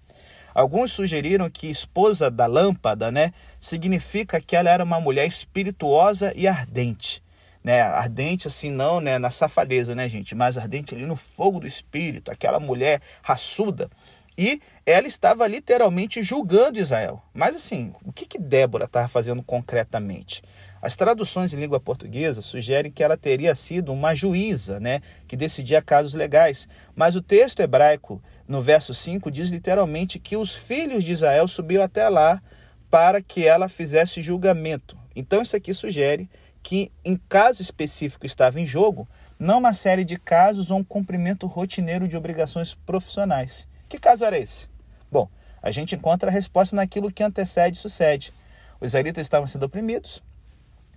Alguns 0.57 0.91
sugeriram 0.91 1.47
que 1.51 1.69
esposa 1.69 2.31
da 2.31 2.47
lâmpada, 2.47 3.11
né, 3.11 3.31
significa 3.59 4.41
que 4.41 4.55
ela 4.55 4.71
era 4.71 4.83
uma 4.83 4.99
mulher 4.99 5.27
espirituosa 5.27 6.33
e 6.35 6.47
ardente. 6.47 7.21
Né, 7.63 7.79
ardente 7.79 8.47
assim 8.47 8.71
não, 8.71 8.99
né, 8.99 9.19
na 9.19 9.29
safadeza, 9.29 9.93
né, 9.93 10.09
gente, 10.09 10.33
mas 10.33 10.57
ardente 10.57 10.95
ali 10.95 11.05
no 11.05 11.15
fogo 11.15 11.59
do 11.59 11.67
espírito, 11.67 12.31
aquela 12.31 12.59
mulher 12.59 12.99
raçuda. 13.21 13.87
E 14.35 14.59
ela 14.83 15.05
estava 15.05 15.45
literalmente 15.45 16.23
julgando 16.23 16.79
Israel. 16.79 17.21
Mas 17.35 17.55
assim, 17.55 17.93
o 18.03 18.11
que, 18.11 18.25
que 18.25 18.39
Débora 18.39 18.85
estava 18.85 19.07
fazendo 19.07 19.43
concretamente? 19.43 20.41
As 20.81 20.95
traduções 20.95 21.53
em 21.53 21.59
língua 21.59 21.79
portuguesa 21.79 22.41
sugerem 22.41 22.91
que 22.91 23.03
ela 23.03 23.17
teria 23.17 23.55
sido 23.55 23.91
uma 23.91 24.13
juíza, 24.13 24.79
né, 24.79 25.01
que 25.27 25.35
decidia 25.35 25.81
casos 25.81 26.13
legais. 26.13 26.67
Mas 26.95 27.15
o 27.15 27.21
texto 27.21 27.59
hebraico, 27.61 28.21
no 28.47 28.61
verso 28.61 28.93
5, 28.93 29.31
diz 29.31 29.49
literalmente 29.49 30.19
que 30.19 30.37
os 30.37 30.55
filhos 30.55 31.03
de 31.03 31.11
Israel 31.11 31.47
subiam 31.47 31.83
até 31.83 32.07
lá 32.07 32.41
para 32.89 33.21
que 33.21 33.45
ela 33.45 33.67
fizesse 33.67 34.21
julgamento. 34.21 34.97
Então 35.15 35.41
isso 35.41 35.55
aqui 35.55 35.73
sugere 35.73 36.29
que 36.61 36.91
em 37.03 37.15
caso 37.29 37.61
específico 37.61 38.25
estava 38.25 38.59
em 38.59 38.65
jogo, 38.65 39.07
não 39.39 39.59
uma 39.59 39.73
série 39.73 40.03
de 40.03 40.17
casos 40.17 40.69
ou 40.69 40.79
um 40.79 40.83
cumprimento 40.83 41.47
rotineiro 41.47 42.07
de 42.07 42.17
obrigações 42.17 42.73
profissionais. 42.73 43.67
Que 43.87 43.97
caso 43.97 44.25
era 44.25 44.37
esse? 44.37 44.69
Bom, 45.11 45.29
a 45.61 45.71
gente 45.71 45.95
encontra 45.95 46.29
a 46.29 46.33
resposta 46.33 46.75
naquilo 46.75 47.11
que 47.11 47.23
antecede 47.23 47.77
e 47.77 47.81
sucede. 47.81 48.33
Os 48.79 48.87
israelitas 48.89 49.25
estavam 49.25 49.47
sendo 49.47 49.65
oprimidos, 49.65 50.21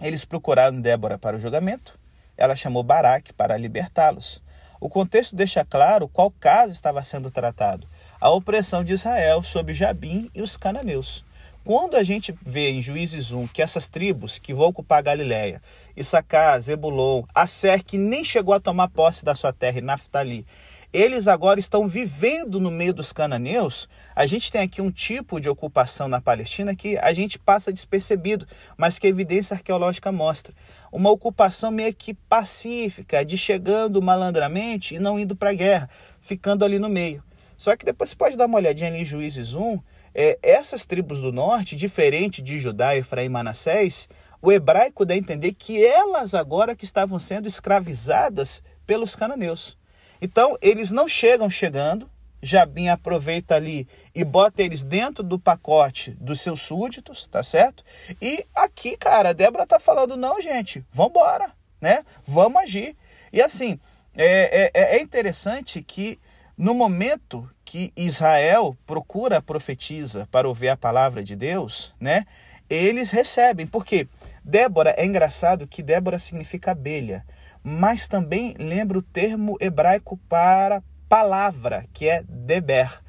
eles 0.01 0.25
procuraram 0.25 0.81
Débora 0.81 1.19
para 1.19 1.37
o 1.37 1.41
julgamento, 1.41 1.99
ela 2.37 2.57
chamou 2.57 2.83
Baraque 2.83 3.33
para 3.33 3.57
libertá-los. 3.57 4.43
O 4.81 4.89
contexto 4.89 5.37
deixa 5.37 5.63
claro 5.63 6.09
qual 6.09 6.31
caso 6.31 6.73
estava 6.73 7.05
sendo 7.05 7.31
tratado: 7.31 7.87
a 8.19 8.31
opressão 8.31 8.83
de 8.83 8.95
Israel 8.95 9.43
sob 9.43 9.75
Jabim 9.75 10.31
e 10.35 10.41
os 10.41 10.57
cananeus. 10.57 11.23
Quando 11.63 11.97
a 11.97 12.03
gente 12.03 12.35
vê 12.43 12.71
em 12.71 12.81
Juízes 12.81 13.33
1 13.33 13.49
que 13.49 13.61
essas 13.61 13.91
tribos 13.91 14.39
que 14.39 14.55
vão 14.55 14.69
ocupar 14.69 15.03
Galiléia, 15.03 15.61
Issacar, 15.95 16.59
Zebulon, 16.59 17.23
Aser, 17.35 17.85
que 17.85 17.99
nem 17.99 18.25
chegou 18.25 18.55
a 18.55 18.61
tomar 18.61 18.89
posse 18.89 19.23
da 19.23 19.35
sua 19.35 19.53
terra, 19.53 19.79
e 19.79 19.83
Naftali, 19.83 20.47
eles 20.93 21.29
agora 21.29 21.61
estão 21.61 21.87
vivendo 21.87 22.59
no 22.59 22.71
meio 22.71 22.93
dos 22.93 23.13
cananeus. 23.13 23.89
A 24.15 24.27
gente 24.27 24.51
tem 24.51 24.61
aqui 24.61 24.83
um 24.83 24.91
tipo 24.91 25.41
de 25.41 25.49
ocupação 25.49 26.09
na 26.09 26.21
Palestina 26.21 26.75
que 26.75 26.99
a 26.99 27.13
gente 27.13 27.39
passa 27.39 27.73
despercebido, 27.73 28.47
mas 28.77 28.99
que 28.99 29.07
a 29.07 29.11
evidência 29.11 29.55
arqueológica 29.55 30.11
mostra. 30.11 30.53
Uma 30.91 31.11
ocupação 31.11 31.71
meio 31.71 31.95
que 31.95 32.15
pacífica, 32.15 33.25
de 33.25 33.39
chegando 33.39 34.03
malandramente 34.03 34.97
e 34.97 34.99
não 34.99 35.19
indo 35.19 35.37
para 35.37 35.51
a 35.51 35.55
guerra, 35.55 35.89
ficando 36.21 36.65
ali 36.65 36.79
no 36.79 36.89
meio. 36.89 37.23
Só 37.57 37.77
que 37.77 37.85
depois 37.85 38.11
você 38.11 38.17
pode 38.17 38.37
dar 38.37 38.47
uma 38.47 38.59
olhadinha 38.59 38.89
ali 38.89 39.01
em 39.01 39.05
Juízes 39.05 39.55
1, 39.55 39.79
é, 40.13 40.39
essas 40.43 40.87
tribos 40.87 41.21
do 41.21 41.31
norte, 41.31 41.77
diferente 41.77 42.43
de 42.43 42.59
Judá, 42.59 42.97
Efraim 42.97 43.27
e 43.27 43.29
Manassés, 43.29 44.09
o 44.43 44.51
hebraico 44.51 45.05
dá 45.05 45.15
a 45.15 45.19
entender 45.19 45.53
que 45.53 45.85
elas 45.85 46.35
agora 46.35 46.75
que 46.75 46.85
estavam 46.85 47.19
sendo 47.19 47.47
escravizadas 47.47 48.63
pelos 48.87 49.15
cananeus. 49.15 49.79
Então, 50.21 50.57
eles 50.61 50.91
não 50.91 51.09
chegam 51.09 51.49
chegando, 51.49 52.09
Jabim 52.43 52.89
aproveita 52.89 53.55
ali 53.55 53.87
e 54.15 54.25
bota 54.25 54.63
eles 54.63 54.83
dentro 54.83 55.23
do 55.23 55.39
pacote 55.39 56.13
dos 56.13 56.41
seus 56.41 56.61
súditos, 56.61 57.27
tá 57.27 57.43
certo? 57.43 57.85
E 58.21 58.47
aqui, 58.55 58.97
cara, 58.97 59.31
a 59.31 59.33
Débora 59.33 59.67
tá 59.67 59.79
falando, 59.79 60.17
não, 60.17 60.41
gente, 60.41 60.85
vambora, 60.91 61.53
né? 61.81 62.05
Vamos 62.25 62.63
agir. 62.63 62.97
E 63.33 63.43
assim, 63.43 63.79
é, 64.15 64.71
é, 64.75 64.97
é 64.97 65.03
interessante 65.03 65.83
que 65.83 66.19
no 66.57 66.75
momento 66.75 67.49
que 67.65 67.93
Israel 67.97 68.77
procura 68.87 69.41
profetiza 69.41 70.29
para 70.31 70.49
ouvir 70.49 70.69
a 70.69 70.77
palavra 70.77 71.23
de 71.23 71.37
Deus, 71.37 71.95
né? 72.01 72.27
Eles 72.69 73.11
recebem, 73.11 73.67
porque 73.67 74.09
Débora 74.45 74.95
é 74.97 75.05
engraçado 75.05 75.67
que 75.67 75.83
Débora 75.83 76.19
significa 76.19 76.71
abelha 76.71 77.25
mas 77.63 78.09
também 78.09 78.55
lembra 78.59 78.99
o 78.99 79.03
termo 79.03 79.57
hebraico 79.61 80.17
para 80.29 80.83
palavra, 81.09 81.87
que 81.93 82.09
é 82.09 82.23
deber. 82.23 83.03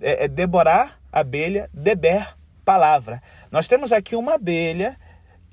É, 0.00 0.24
é 0.24 0.28
abelha, 1.10 1.70
deber, 1.72 2.36
palavra. 2.64 3.22
Nós 3.50 3.68
temos 3.68 3.92
aqui 3.92 4.14
uma 4.14 4.34
abelha, 4.34 4.96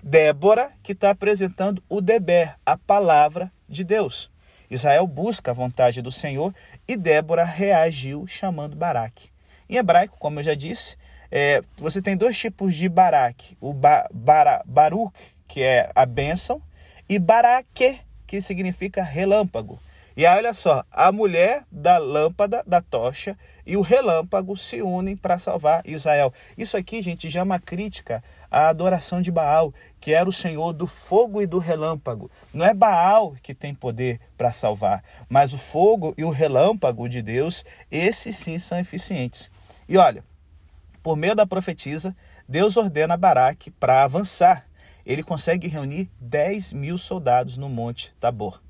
Débora, 0.01 0.71
que 0.83 0.91
está 0.91 1.11
apresentando 1.11 1.81
o 1.87 2.01
deber, 2.01 2.55
a 2.65 2.77
palavra 2.77 3.51
de 3.69 3.83
Deus. 3.83 4.29
Israel 4.69 5.07
busca 5.07 5.51
a 5.51 5.53
vontade 5.53 6.01
do 6.01 6.11
Senhor 6.11 6.53
e 6.87 6.97
Débora 6.97 7.45
reagiu 7.45 8.27
chamando 8.27 8.75
Baraque. 8.75 9.29
Em 9.69 9.77
hebraico, 9.77 10.17
como 10.19 10.39
eu 10.39 10.43
já 10.43 10.55
disse, 10.55 10.97
é, 11.31 11.61
você 11.77 12.01
tem 12.01 12.17
dois 12.17 12.37
tipos 12.37 12.75
de 12.75 12.89
Baraque: 12.89 13.57
o 13.61 13.73
ba, 13.73 14.09
bara, 14.13 14.61
Baruch, 14.65 15.13
que 15.47 15.63
é 15.63 15.89
a 15.95 16.05
bênção, 16.05 16.61
e 17.07 17.17
Baraque, 17.17 17.99
que 18.33 18.41
significa 18.41 19.03
relâmpago. 19.03 19.79
E 20.17 20.25
aí, 20.25 20.37
olha 20.37 20.55
só, 20.55 20.83
a 20.91 21.11
mulher 21.11 21.63
da 21.71 21.99
lâmpada, 21.99 22.63
da 22.65 22.81
tocha, 22.81 23.37
e 23.63 23.77
o 23.77 23.81
relâmpago 23.81 24.57
se 24.57 24.81
unem 24.81 25.15
para 25.15 25.37
salvar 25.37 25.83
Israel. 25.85 26.33
Isso 26.57 26.75
aqui, 26.75 26.99
gente, 26.99 27.29
já 27.29 27.41
é 27.41 27.43
uma 27.43 27.59
crítica 27.59 28.23
à 28.49 28.69
adoração 28.69 29.21
de 29.21 29.31
Baal, 29.31 29.71
que 29.99 30.15
era 30.15 30.27
o 30.27 30.33
senhor 30.33 30.73
do 30.73 30.87
fogo 30.87 31.43
e 31.43 31.45
do 31.45 31.59
relâmpago. 31.59 32.31
Não 32.51 32.65
é 32.65 32.73
Baal 32.73 33.35
que 33.43 33.53
tem 33.53 33.75
poder 33.75 34.19
para 34.35 34.51
salvar, 34.51 35.03
mas 35.29 35.53
o 35.53 35.57
fogo 35.59 36.15
e 36.17 36.23
o 36.23 36.31
relâmpago 36.31 37.07
de 37.07 37.21
Deus, 37.21 37.63
esses 37.91 38.35
sim 38.35 38.57
são 38.57 38.79
eficientes. 38.79 39.51
E 39.87 39.95
olha, 39.95 40.23
por 41.03 41.15
meio 41.15 41.35
da 41.35 41.45
profetisa, 41.45 42.15
Deus 42.49 42.77
ordena 42.77 43.15
Baraque 43.15 43.69
para 43.69 44.03
avançar 44.03 44.65
ele 45.05 45.23
consegue 45.23 45.67
reunir 45.67 46.09
10 46.19 46.73
mil 46.73 46.97
soldados 46.97 47.57
no 47.57 47.69
Monte 47.69 48.13
Tabor. 48.19 48.61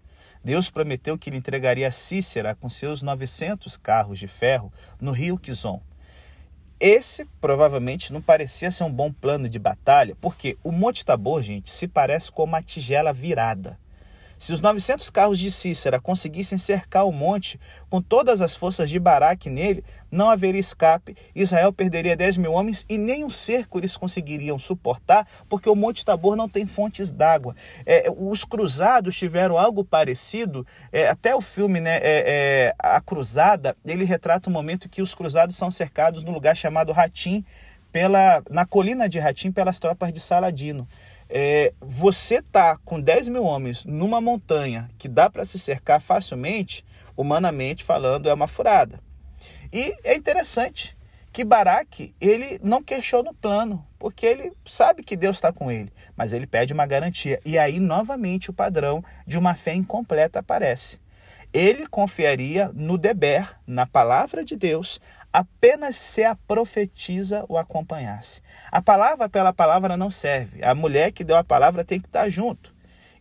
Deus 0.43 0.69
prometeu 0.69 1.17
que 1.17 1.29
ele 1.29 1.37
entregaria 1.37 1.91
Cícera 1.91 2.53
com 2.53 2.69
seus 2.69 3.01
900 3.01 3.77
carros 3.77 4.19
de 4.19 4.27
ferro 4.27 4.71
no 4.99 5.11
rio 5.11 5.37
Quizon. 5.37 5.81
Esse 6.79 7.23
provavelmente 7.39 8.11
não 8.11 8.21
parecia 8.21 8.69
ser 8.69 8.83
um 8.83 8.91
bom 8.91 9.09
plano 9.09 9.47
de 9.47 9.57
batalha, 9.57 10.17
porque 10.19 10.57
o 10.61 10.71
Monte 10.71 11.05
Tabor, 11.05 11.41
gente, 11.41 11.69
se 11.69 11.87
parece 11.87 12.29
com 12.29 12.43
uma 12.43 12.61
tigela 12.61 13.13
virada. 13.13 13.79
Se 14.43 14.51
os 14.51 14.59
900 14.59 15.09
carros 15.09 15.39
de 15.39 15.49
Cícera 15.49 16.01
conseguissem 16.01 16.57
cercar 16.57 17.07
o 17.07 17.13
monte 17.13 17.57
com 17.89 18.01
todas 18.01 18.41
as 18.41 18.53
forças 18.53 18.89
de 18.89 18.99
Baraque 18.99 19.49
nele, 19.49 19.85
não 20.11 20.29
haveria 20.29 20.59
escape, 20.59 21.15
Israel 21.33 21.71
perderia 21.71 22.13
10 22.13 22.35
mil 22.35 22.51
homens 22.51 22.85
e 22.89 22.97
nem 22.97 23.23
um 23.23 23.29
cerco 23.29 23.79
eles 23.79 23.95
conseguiriam 23.95 24.59
suportar, 24.59 25.25
porque 25.47 25.69
o 25.69 25.75
Monte 25.75 26.03
Tabor 26.03 26.35
não 26.35 26.49
tem 26.49 26.65
fontes 26.65 27.09
d'água. 27.09 27.55
É, 27.85 28.11
os 28.13 28.43
cruzados 28.43 29.15
tiveram 29.15 29.57
algo 29.57 29.81
parecido, 29.81 30.67
é, 30.91 31.07
até 31.07 31.33
o 31.33 31.39
filme 31.39 31.79
né, 31.79 31.99
é, 32.03 32.03
é 32.03 32.75
A 32.77 32.99
Cruzada, 32.99 33.77
ele 33.85 34.03
retrata 34.03 34.49
um 34.49 34.53
momento 34.53 34.89
que 34.89 35.01
os 35.01 35.15
cruzados 35.15 35.55
são 35.55 35.71
cercados 35.71 36.21
no 36.21 36.33
lugar 36.33 36.53
chamado 36.53 36.91
Ratim, 36.91 37.45
pela, 37.93 38.43
na 38.49 38.65
colina 38.65 39.07
de 39.07 39.19
Ratim 39.19 39.53
pelas 39.53 39.79
tropas 39.79 40.11
de 40.11 40.19
Saladino 40.19 40.85
é, 41.35 41.73
você 41.81 42.43
tá 42.43 42.77
com 42.85 43.01
10 43.01 43.27
mil 43.27 43.43
homens 43.43 43.85
numa 43.85 44.21
montanha 44.21 44.87
que 44.99 45.09
dá 45.09 45.31
para 45.31 45.43
se 45.43 45.57
cercar 45.57 45.99
facilmente, 45.99 46.85
humanamente 47.17 47.83
falando, 47.83 48.29
é 48.29 48.33
uma 48.33 48.47
furada. 48.47 48.99
E 49.71 49.95
é 50.03 50.13
interessante 50.13 50.95
que 51.31 51.43
Baraque 51.43 52.13
ele 52.21 52.59
não 52.61 52.83
queixou 52.83 53.23
no 53.23 53.33
plano, 53.33 53.83
porque 53.97 54.27
ele 54.27 54.53
sabe 54.63 55.01
que 55.01 55.17
Deus 55.17 55.37
está 55.37 55.51
com 55.51 55.71
ele, 55.71 55.91
mas 56.15 56.33
ele 56.33 56.45
pede 56.45 56.71
uma 56.71 56.85
garantia. 56.85 57.41
E 57.43 57.57
aí, 57.57 57.79
novamente, 57.79 58.51
o 58.51 58.53
padrão 58.53 59.03
de 59.25 59.35
uma 59.35 59.55
fé 59.55 59.73
incompleta 59.73 60.37
aparece. 60.37 61.01
Ele 61.51 61.87
confiaria 61.87 62.69
no 62.75 62.95
deber, 62.95 63.57
na 63.65 63.87
palavra 63.87 64.45
de 64.45 64.55
Des, 64.55 64.99
apenas 65.33 65.95
se 65.95 66.23
a 66.23 66.35
profetisa 66.35 67.43
o 67.49 67.57
acompanhasse. 67.57 68.41
A 68.71 68.81
palavra 68.81 69.27
pela 69.27 69.51
palavra 69.51 69.97
não 69.97 70.11
serve. 70.11 70.63
A 70.63 70.75
mulher 70.75 71.11
que 71.11 71.23
deu 71.23 71.35
a 71.35 71.43
palavra 71.43 71.83
tem 71.83 71.99
que 71.99 72.05
estar 72.05 72.29
junto. 72.29 72.71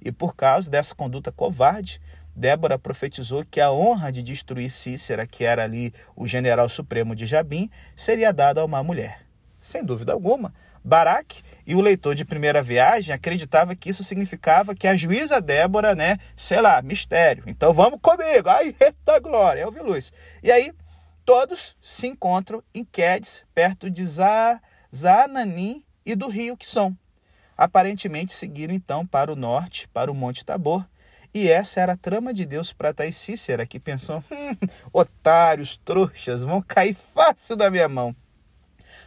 E 0.05 0.13
por 0.13 0.37
causa 0.37 0.71
dessa 0.71 0.95
conduta 0.95 1.33
covarde, 1.33 2.01
Débora 2.37 2.79
profetizou 2.79 3.45
que 3.45 3.61
a 3.61 3.73
honra 3.73 4.13
de 4.13 4.23
destruir 4.23 4.71
Cícera, 4.71 5.27
que 5.27 5.45
era 5.45 5.65
ali 5.65 5.93
o 6.15 6.27
general 6.27 6.69
supremo 6.69 7.17
de 7.17 7.25
Jabim, 7.25 7.71
seria 7.97 8.33
dada 8.33 8.61
a 8.61 8.65
uma 8.65 8.83
mulher. 8.83 9.21
Sem 9.59 9.85
dúvida 9.85 10.13
alguma, 10.13 10.53
Baraque 10.85 11.43
e 11.65 11.75
o 11.77 11.81
leitor 11.81 12.15
de 12.15 12.25
primeira 12.25 12.61
viagem 12.61 13.15
acreditava 13.15 13.77
que 13.77 13.89
isso 13.89 14.03
significava 14.03 14.75
que 14.75 14.89
a 14.89 14.97
juíza 14.97 15.41
Débora, 15.41 15.95
né, 15.95 16.19
sei 16.35 16.61
lá, 16.61 16.83
mistério. 16.83 17.45
Então 17.47 17.73
vamos 17.73 18.01
comigo. 18.03 18.49
Ai, 18.49 18.75
eita 18.81 19.21
glória, 19.21 19.61
eu 19.61 19.71
vi 19.71 19.81
luz. 19.81 20.13
E 20.43 20.51
aí 20.51 20.73
Todos 21.25 21.77
se 21.81 22.09
encontram 22.09 22.63
em 22.75 22.85
Quedes, 22.85 23.45
perto 23.55 23.89
de 23.89 24.05
Zananim 24.05 25.85
e 26.05 26.15
do 26.17 26.29
rio 26.29 26.57
Quisson. 26.57 26.97
Aparentemente 27.57 28.33
seguiram 28.33 28.75
então 28.75 29.07
para 29.07 29.33
o 29.33 29.37
norte, 29.37 29.87
para 29.89 30.11
o 30.11 30.15
Monte 30.15 30.45
Tabor, 30.45 30.85
e 31.35 31.49
essa 31.49 31.81
era 31.81 31.93
a 31.93 31.97
trama 31.97 32.35
de 32.35 32.45
Deus 32.45 32.73
para 32.73 32.93
Thais 32.93 33.17
Cícera, 33.17 33.67
que 33.67 33.79
pensou: 33.79 34.23
hum, 34.31 34.69
otários, 34.93 35.77
trouxas, 35.85 36.43
vão 36.43 36.61
cair 36.61 36.95
fácil 36.95 37.57
da 37.57 37.71
minha 37.71 37.89
mão. 37.89 38.15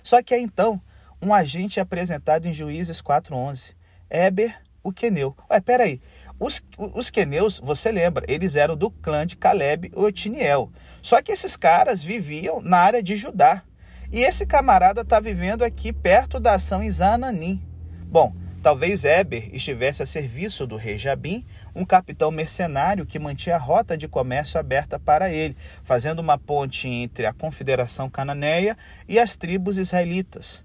Só 0.01 0.23
que 0.23 0.33
aí 0.33 0.41
então, 0.41 0.81
um 1.21 1.33
agente 1.33 1.79
é 1.79 1.83
apresentado 1.83 2.47
em 2.47 2.53
Juízes 2.53 3.01
4,11, 3.01 3.75
Eber, 4.09 4.55
o 4.83 4.91
Queneu. 4.91 5.35
Ué, 5.49 5.59
peraí, 5.59 6.01
os, 6.39 6.61
os 6.77 7.09
queneus, 7.09 7.59
você 7.59 7.91
lembra, 7.91 8.25
eles 8.27 8.55
eram 8.55 8.75
do 8.75 8.91
clã 8.91 9.25
de 9.25 9.37
Caleb 9.37 9.91
e 9.95 9.99
Otiniel. 9.99 10.69
Só 11.01 11.21
que 11.21 11.31
esses 11.31 11.55
caras 11.55 12.03
viviam 12.03 12.61
na 12.61 12.77
área 12.77 13.01
de 13.01 13.15
Judá. 13.15 13.63
E 14.11 14.21
esse 14.21 14.45
camarada 14.45 15.01
está 15.01 15.19
vivendo 15.19 15.63
aqui 15.63 15.93
perto 15.93 16.39
da 16.39 16.53
ação 16.53 16.83
em. 16.83 17.61
Bom, 18.03 18.35
talvez 18.61 19.05
Eber 19.05 19.49
estivesse 19.53 20.03
a 20.03 20.05
serviço 20.05 20.67
do 20.67 20.75
rei 20.75 20.97
Jabim, 20.97 21.45
um 21.73 21.85
capitão 21.85 22.31
mercenário 22.31 23.05
que 23.05 23.19
mantinha 23.19 23.55
a 23.55 23.59
rota 23.59 23.97
de 23.97 24.07
comércio 24.07 24.59
aberta 24.59 24.99
para 24.99 25.31
ele, 25.31 25.55
fazendo 25.83 26.19
uma 26.19 26.37
ponte 26.37 26.87
entre 26.87 27.25
a 27.25 27.33
confederação 27.33 28.09
cananeia 28.09 28.77
e 29.07 29.19
as 29.19 29.35
tribos 29.37 29.77
israelitas. 29.77 30.64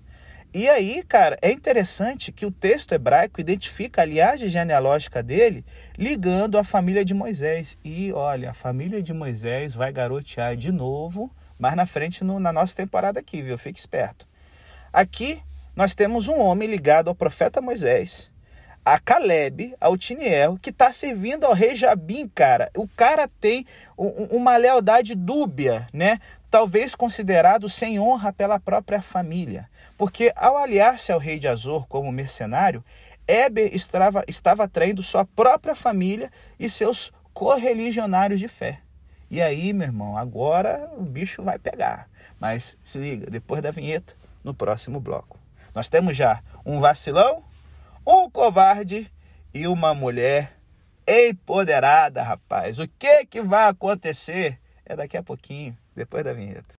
E 0.52 0.68
aí, 0.68 1.04
cara, 1.04 1.38
é 1.40 1.52
interessante 1.52 2.32
que 2.32 2.44
o 2.44 2.50
texto 2.50 2.92
hebraico 2.92 3.40
identifica 3.40 4.02
a 4.02 4.04
linhagem 4.04 4.48
genealógica 4.48 5.22
dele 5.22 5.64
ligando 5.96 6.58
a 6.58 6.64
família 6.64 7.04
de 7.04 7.14
Moisés. 7.14 7.78
E 7.84 8.12
olha, 8.12 8.50
a 8.50 8.54
família 8.54 9.00
de 9.00 9.12
Moisés 9.12 9.76
vai 9.76 9.92
garotear 9.92 10.56
de 10.56 10.72
novo 10.72 11.30
mais 11.56 11.76
na 11.76 11.86
frente 11.86 12.24
no, 12.24 12.40
na 12.40 12.52
nossa 12.52 12.74
temporada 12.74 13.20
aqui, 13.20 13.42
viu? 13.42 13.56
Fique 13.58 13.78
esperto. 13.78 14.26
Aqui 14.92 15.40
nós 15.76 15.94
temos 15.94 16.26
um 16.26 16.40
homem 16.40 16.68
ligado 16.68 17.08
ao 17.08 17.14
profeta 17.14 17.60
Moisés, 17.60 18.32
a 18.84 18.98
Caleb, 18.98 19.76
ao 19.78 19.96
Tiniel, 19.96 20.58
que 20.60 20.70
está 20.70 20.92
servindo 20.92 21.44
ao 21.44 21.52
rei 21.52 21.76
Jabim, 21.76 22.26
cara. 22.26 22.70
O 22.74 22.88
cara 22.88 23.28
tem 23.28 23.64
uma 23.96 24.56
lealdade 24.56 25.14
dúbia, 25.14 25.86
né? 25.92 26.18
Talvez 26.50 26.94
considerado 26.94 27.68
sem 27.68 28.00
honra 28.00 28.32
pela 28.32 28.58
própria 28.58 29.00
família. 29.00 29.68
Porque 29.96 30.32
ao 30.34 30.56
aliar-se 30.56 31.12
ao 31.12 31.18
rei 31.18 31.38
de 31.38 31.46
Azor 31.46 31.86
como 31.86 32.10
mercenário, 32.10 32.84
Eber 33.26 33.74
estava, 33.74 34.24
estava 34.26 34.66
traindo 34.66 35.02
sua 35.02 35.24
própria 35.24 35.76
família 35.76 36.30
e 36.58 36.68
seus 36.68 37.12
correligionários 37.32 38.40
de 38.40 38.48
fé. 38.48 38.80
E 39.30 39.40
aí, 39.40 39.72
meu 39.72 39.86
irmão, 39.86 40.16
agora 40.16 40.90
o 40.96 41.02
bicho 41.02 41.40
vai 41.40 41.56
pegar. 41.56 42.08
Mas 42.40 42.76
se 42.82 42.98
liga, 42.98 43.30
depois 43.30 43.62
da 43.62 43.70
vinheta, 43.70 44.16
no 44.42 44.52
próximo 44.52 44.98
bloco. 44.98 45.38
Nós 45.72 45.88
temos 45.88 46.16
já 46.16 46.42
um 46.66 46.80
vacilão, 46.80 47.44
um 48.04 48.28
covarde 48.28 49.08
e 49.54 49.68
uma 49.68 49.94
mulher 49.94 50.56
empoderada, 51.06 52.22
rapaz. 52.22 52.80
O 52.80 52.88
que 52.98 53.24
que 53.26 53.40
vai 53.40 53.68
acontecer? 53.68 54.58
É 54.84 54.96
daqui 54.96 55.16
a 55.16 55.22
pouquinho, 55.22 55.78
depois 56.00 56.24
da 56.24 56.32
vinheta. 56.32 56.76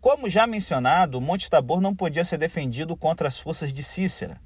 Como 0.00 0.30
já 0.30 0.46
mencionado, 0.46 1.20
Monte 1.20 1.50
Tabor 1.50 1.80
não 1.80 1.94
podia 1.94 2.24
ser 2.24 2.38
defendido 2.38 2.96
contra 2.96 3.28
as 3.28 3.38
forças 3.38 3.70
de 3.72 3.82
Cícera. 3.82 4.40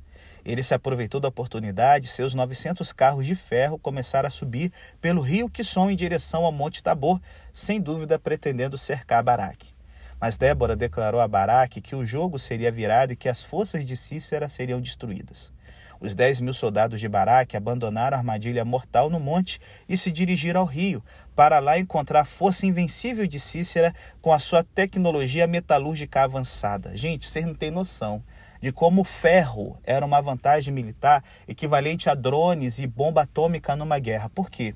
Ele 0.45 0.62
se 0.62 0.75
aproveitou 0.75 1.21
da 1.21 1.29
oportunidade 1.29 2.07
e 2.07 2.09
seus 2.09 2.35
900 2.35 2.93
carros 2.93 3.25
de 3.25 3.37
ferro 3.37 3.79
começaram 3.79 4.26
a 4.26 4.31
subir 4.31 4.73
pelo 5.00 5.21
rio 5.23 5.49
Quisson 5.49 5.91
em 5.91 5.97
direção 5.97 6.45
ao 6.45 6.53
Monte 6.53 6.83
Tabor, 6.83 7.21
sem 7.53 7.81
dúvida 7.81 8.19
pretendendo 8.19 8.76
cercar 8.76 9.23
Baraque. 9.23 9.75
Mas 10.21 10.37
Débora 10.37 10.75
declarou 10.75 11.21
a 11.21 11.29
Baraque 11.29 11.81
que 11.81 11.95
o 11.95 12.07
jogo 12.07 12.39
seria 12.39 12.73
virado 12.73 13.13
e 13.13 13.17
que 13.17 13.29
as 13.29 13.43
forças 13.43 13.85
de 13.85 13.97
Cícera 13.97 14.49
seriam 14.49 14.81
destruídas. 14.81 15.53
Os 16.01 16.15
10 16.15 16.43
mil 16.43 16.53
soldados 16.53 17.01
de 17.01 17.09
Baraque 17.09 17.57
abandonaram 17.57 18.17
a 18.17 18.21
armadilha 18.21 18.65
mortal 18.65 19.09
no 19.09 19.19
monte 19.19 19.59
e 19.89 19.97
se 19.97 20.13
dirigiram 20.13 20.61
ao 20.61 20.67
rio, 20.67 21.03
para 21.35 21.59
lá 21.59 21.79
encontrar 21.79 22.21
a 22.21 22.25
força 22.25 22.67
invencível 22.67 23.27
de 23.27 23.41
Cícera 23.41 23.95
com 24.21 24.33
a 24.33 24.39
sua 24.39 24.63
tecnologia 24.63 25.47
metalúrgica 25.47 26.23
avançada. 26.23 26.97
Gente, 26.97 27.29
vocês 27.29 27.47
não 27.47 27.55
têm 27.55 27.71
noção 27.71 28.23
de 28.61 28.73
como 28.73 29.03
o 29.03 29.05
ferro 29.05 29.79
era 29.85 30.05
uma 30.05 30.21
vantagem 30.21 30.73
militar 30.73 31.23
equivalente 31.47 32.09
a 32.09 32.15
drones 32.15 32.79
e 32.79 32.87
bomba 32.87 33.23
atômica 33.23 33.77
numa 33.77 33.99
guerra. 33.99 34.29
Por 34.29 34.51
quê? 34.51 34.75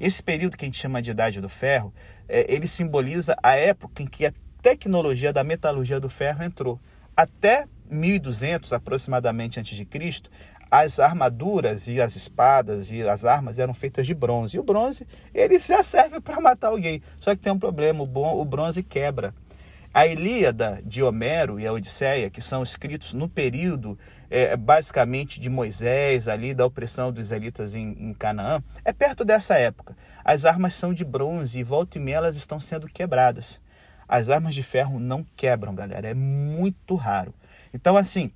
Esse 0.00 0.22
período 0.22 0.56
que 0.56 0.64
a 0.64 0.68
gente 0.68 0.78
chama 0.78 1.02
de 1.02 1.10
Idade 1.10 1.40
do 1.40 1.48
Ferro, 1.48 1.92
é, 2.28 2.52
ele 2.52 2.68
simboliza 2.68 3.36
a 3.42 3.56
época 3.56 4.02
em 4.02 4.06
que 4.06 4.26
a 4.26 4.32
tecnologia 4.62 5.32
da 5.32 5.44
metalurgia 5.44 6.00
do 6.00 6.08
ferro 6.08 6.42
entrou. 6.42 6.80
Até 7.16 7.66
1200 7.90 8.72
aproximadamente 8.72 9.58
antes 9.58 9.76
de 9.76 9.84
Cristo, 9.84 10.30
as 10.70 11.00
armaduras 11.00 11.88
e 11.88 12.00
as 12.00 12.14
espadas 12.14 12.90
e 12.90 13.02
as 13.02 13.24
armas 13.24 13.58
eram 13.58 13.72
feitas 13.72 14.06
de 14.06 14.14
bronze. 14.14 14.56
E 14.56 14.60
o 14.60 14.62
bronze, 14.62 15.06
ele 15.32 15.58
já 15.58 15.82
serve 15.82 16.20
para 16.20 16.40
matar 16.40 16.68
alguém. 16.68 17.02
Só 17.18 17.34
que 17.34 17.40
tem 17.40 17.52
um 17.52 17.58
problema, 17.58 18.02
o 18.02 18.44
bronze 18.44 18.82
quebra. 18.82 19.34
A 19.92 20.06
Ilíada 20.06 20.82
de 20.84 21.02
Homero 21.02 21.58
e 21.58 21.66
a 21.66 21.72
Odisseia, 21.72 22.28
que 22.28 22.42
são 22.42 22.62
escritos 22.62 23.14
no 23.14 23.26
período 23.26 23.98
é, 24.30 24.54
basicamente 24.54 25.40
de 25.40 25.48
Moisés, 25.48 26.28
ali 26.28 26.52
da 26.52 26.66
opressão 26.66 27.10
dos 27.10 27.26
israelitas 27.26 27.74
em, 27.74 27.96
em, 27.98 28.12
Canaã, 28.12 28.62
é 28.84 28.92
perto 28.92 29.24
dessa 29.24 29.56
época. 29.56 29.96
As 30.22 30.44
armas 30.44 30.74
são 30.74 30.92
de 30.92 31.04
bronze 31.04 31.58
e 31.58 31.64
volta 31.64 31.96
e 31.96 32.00
meia 32.00 32.16
elas 32.16 32.36
estão 32.36 32.60
sendo 32.60 32.86
quebradas. 32.86 33.58
As 34.08 34.30
armas 34.30 34.54
de 34.54 34.62
ferro 34.62 34.98
não 34.98 35.24
quebram, 35.36 35.74
galera, 35.74 36.08
é 36.08 36.14
muito 36.14 36.94
raro. 36.94 37.34
Então, 37.74 37.96
assim, 37.96 38.32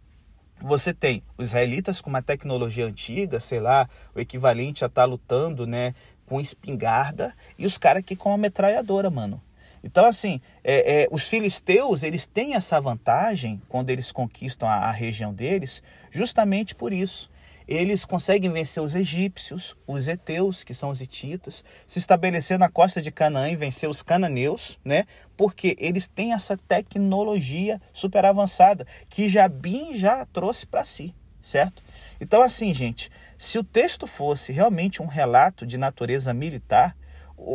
você 0.61 0.93
tem 0.93 1.23
os 1.39 1.49
israelitas 1.49 2.01
com 2.01 2.11
uma 2.11 2.23
tecnologia 2.23 2.87
antiga, 2.87 3.41
sei 3.41 3.59
lá, 3.59 3.89
o 4.15 4.21
equivalente 4.21 4.85
a 4.85 4.87
estar 4.87 5.03
tá 5.03 5.07
lutando, 5.07 5.67
né, 5.67 5.95
com 6.27 6.41
espingarda, 6.41 7.35
e 7.59 7.67
os 7.67 7.79
caras 7.79 8.01
aqui 8.01 8.15
com 8.15 8.29
uma 8.29 8.39
metralhadora, 8.39 9.11
mano. 9.11 9.41
Então, 9.83 10.05
assim, 10.05 10.41
é, 10.63 11.03
é, 11.03 11.09
os 11.11 11.29
filisteus, 11.29 12.03
eles 12.03 12.27
têm 12.27 12.55
essa 12.55 12.81
vantagem 12.81 13.61
quando 13.69 13.91
eles 13.91 14.13
conquistam 14.13 14.69
a, 14.69 14.75
a 14.75 14.91
região 14.91 15.35
deles, 15.35 15.83
justamente 16.11 16.75
por 16.75 16.93
isso 16.93 17.31
eles 17.67 18.05
conseguem 18.05 18.51
vencer 18.51 18.83
os 18.83 18.95
egípcios, 18.95 19.77
os 19.87 20.09
heteus, 20.09 20.65
que 20.65 20.75
são 20.75 20.91
os 20.91 21.01
hititas, 21.01 21.65
se 21.87 21.99
estabelecer 21.99 22.59
na 22.59 22.69
costa 22.69 23.01
de 23.01 23.11
Canaã 23.11 23.49
e 23.49 23.57
vencer 23.57 23.89
os 23.89 24.03
cananeus, 24.03 24.79
né? 24.85 25.05
Porque 25.37 25.77
eles 25.79 26.07
têm 26.07 26.33
essa 26.33 26.57
tecnologia 26.57 27.81
super 27.93 28.25
avançada 28.25 28.87
que 29.09 29.29
Jabim 29.29 29.95
já 29.95 30.27
trouxe 30.27 30.67
para 30.67 30.85
si, 30.85 31.15
certo? 31.41 31.83
Então, 32.21 32.43
assim, 32.43 32.75
gente, 32.75 33.11
se 33.39 33.59
o 33.59 33.65
texto 33.65 34.07
fosse 34.07 34.53
realmente 34.53 35.01
um 35.01 35.07
relato 35.07 35.67
de 35.67 35.79
natureza 35.79 36.35
militar, 36.35 36.97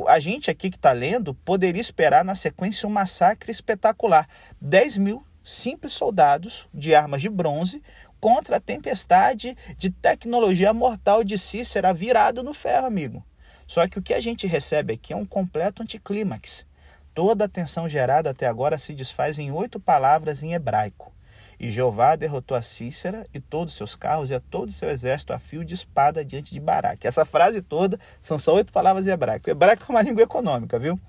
a 0.08 0.20
gente 0.20 0.50
aqui 0.50 0.70
que 0.70 0.78
está 0.78 0.92
lendo 0.92 1.34
poderia 1.34 1.82
esperar 1.82 2.24
na 2.24 2.36
sequência 2.36 2.88
um 2.88 2.92
massacre 2.92 3.52
espetacular. 3.52 4.28
10 4.62 4.98
mil 4.98 5.26
simples 5.44 5.94
soldados 5.94 6.68
de 6.74 6.94
armas 6.94 7.22
de 7.22 7.30
bronze 7.30 7.82
contra 8.20 8.58
a 8.58 8.60
tempestade 8.60 9.56
de 9.78 9.90
tecnologia 9.90 10.74
mortal 10.74 11.24
de 11.24 11.38
Cícera 11.38 11.94
virado 11.94 12.44
no 12.44 12.54
ferro, 12.54 12.86
amigo. 12.86 13.24
Só 13.66 13.88
que 13.88 14.00
o 14.00 14.02
que 14.02 14.14
a 14.14 14.20
gente 14.20 14.48
recebe 14.48 14.94
aqui 14.94 15.14
é 15.14 15.16
um 15.16 15.26
completo 15.26 15.84
anticlímax. 15.84 16.66
Toda 17.14 17.46
a 17.46 17.50
tensão 17.50 17.88
gerada 17.88 18.30
até 18.30 18.46
agora 18.46 18.78
se 18.78 18.94
desfaz 18.94 19.40
em 19.40 19.52
oito 19.52 19.80
palavras 19.80 20.44
em 20.44 20.54
hebraico. 20.54 21.17
E 21.60 21.72
Jeová 21.72 22.16
derrotou 22.16 22.56
a 22.56 22.62
Cícera 22.62 23.26
e 23.34 23.40
todos 23.40 23.74
seus 23.74 23.96
carros 23.96 24.30
e 24.30 24.36
a 24.36 24.40
todo 24.40 24.70
o 24.70 24.72
seu 24.72 24.90
exército 24.90 25.34
a 25.34 25.40
fio 25.40 25.66
de 25.66 25.74
espada 25.74 26.24
diante 26.24 26.54
de 26.54 26.60
Baraque. 26.60 27.08
Essa 27.08 27.26
frase 27.26 27.62
toda 27.62 28.00
são 28.22 28.38
só 28.38 28.54
oito 28.56 28.72
palavras 28.72 29.08
em 29.08 29.12
hebraico. 29.12 29.50
O 29.50 29.52
hebraico 29.52 29.84
é 29.88 29.90
uma 29.90 30.02
língua 30.02 30.24
econômica, 30.24 30.78
viu? 30.78 31.00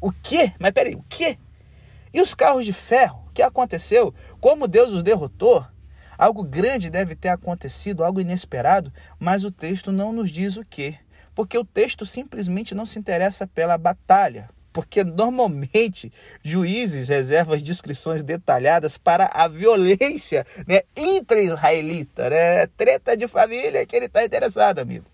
O 0.00 0.12
quê? 0.12 0.52
Mas 0.58 0.70
peraí, 0.70 0.94
o 0.94 1.04
quê? 1.08 1.38
E 2.14 2.20
os 2.20 2.34
carros 2.34 2.64
de 2.64 2.72
ferro? 2.72 3.24
O 3.26 3.32
que 3.32 3.42
aconteceu? 3.42 4.14
Como 4.40 4.68
Deus 4.68 4.92
os 4.92 5.02
derrotou? 5.02 5.66
Algo 6.16 6.42
grande 6.42 6.88
deve 6.88 7.14
ter 7.14 7.28
acontecido, 7.28 8.02
algo 8.02 8.20
inesperado, 8.20 8.92
mas 9.18 9.44
o 9.44 9.50
texto 9.50 9.92
não 9.92 10.12
nos 10.12 10.30
diz 10.30 10.56
o 10.56 10.64
que. 10.64 10.96
Porque 11.34 11.58
o 11.58 11.64
texto 11.64 12.06
simplesmente 12.06 12.74
não 12.74 12.86
se 12.86 12.98
interessa 12.98 13.46
pela 13.46 13.76
batalha. 13.76 14.48
Porque 14.76 15.02
normalmente 15.02 16.12
juízes 16.42 17.08
reservam 17.08 17.54
as 17.54 17.62
descrições 17.62 18.22
detalhadas 18.22 18.98
para 18.98 19.24
a 19.32 19.48
violência 19.48 20.44
né, 20.66 20.82
intra-israelita, 20.94 22.28
né? 22.28 22.66
Treta 22.66 23.16
de 23.16 23.26
família 23.26 23.86
que 23.86 23.96
ele 23.96 24.04
está 24.04 24.22
interessado, 24.22 24.80
amigo. 24.80 25.06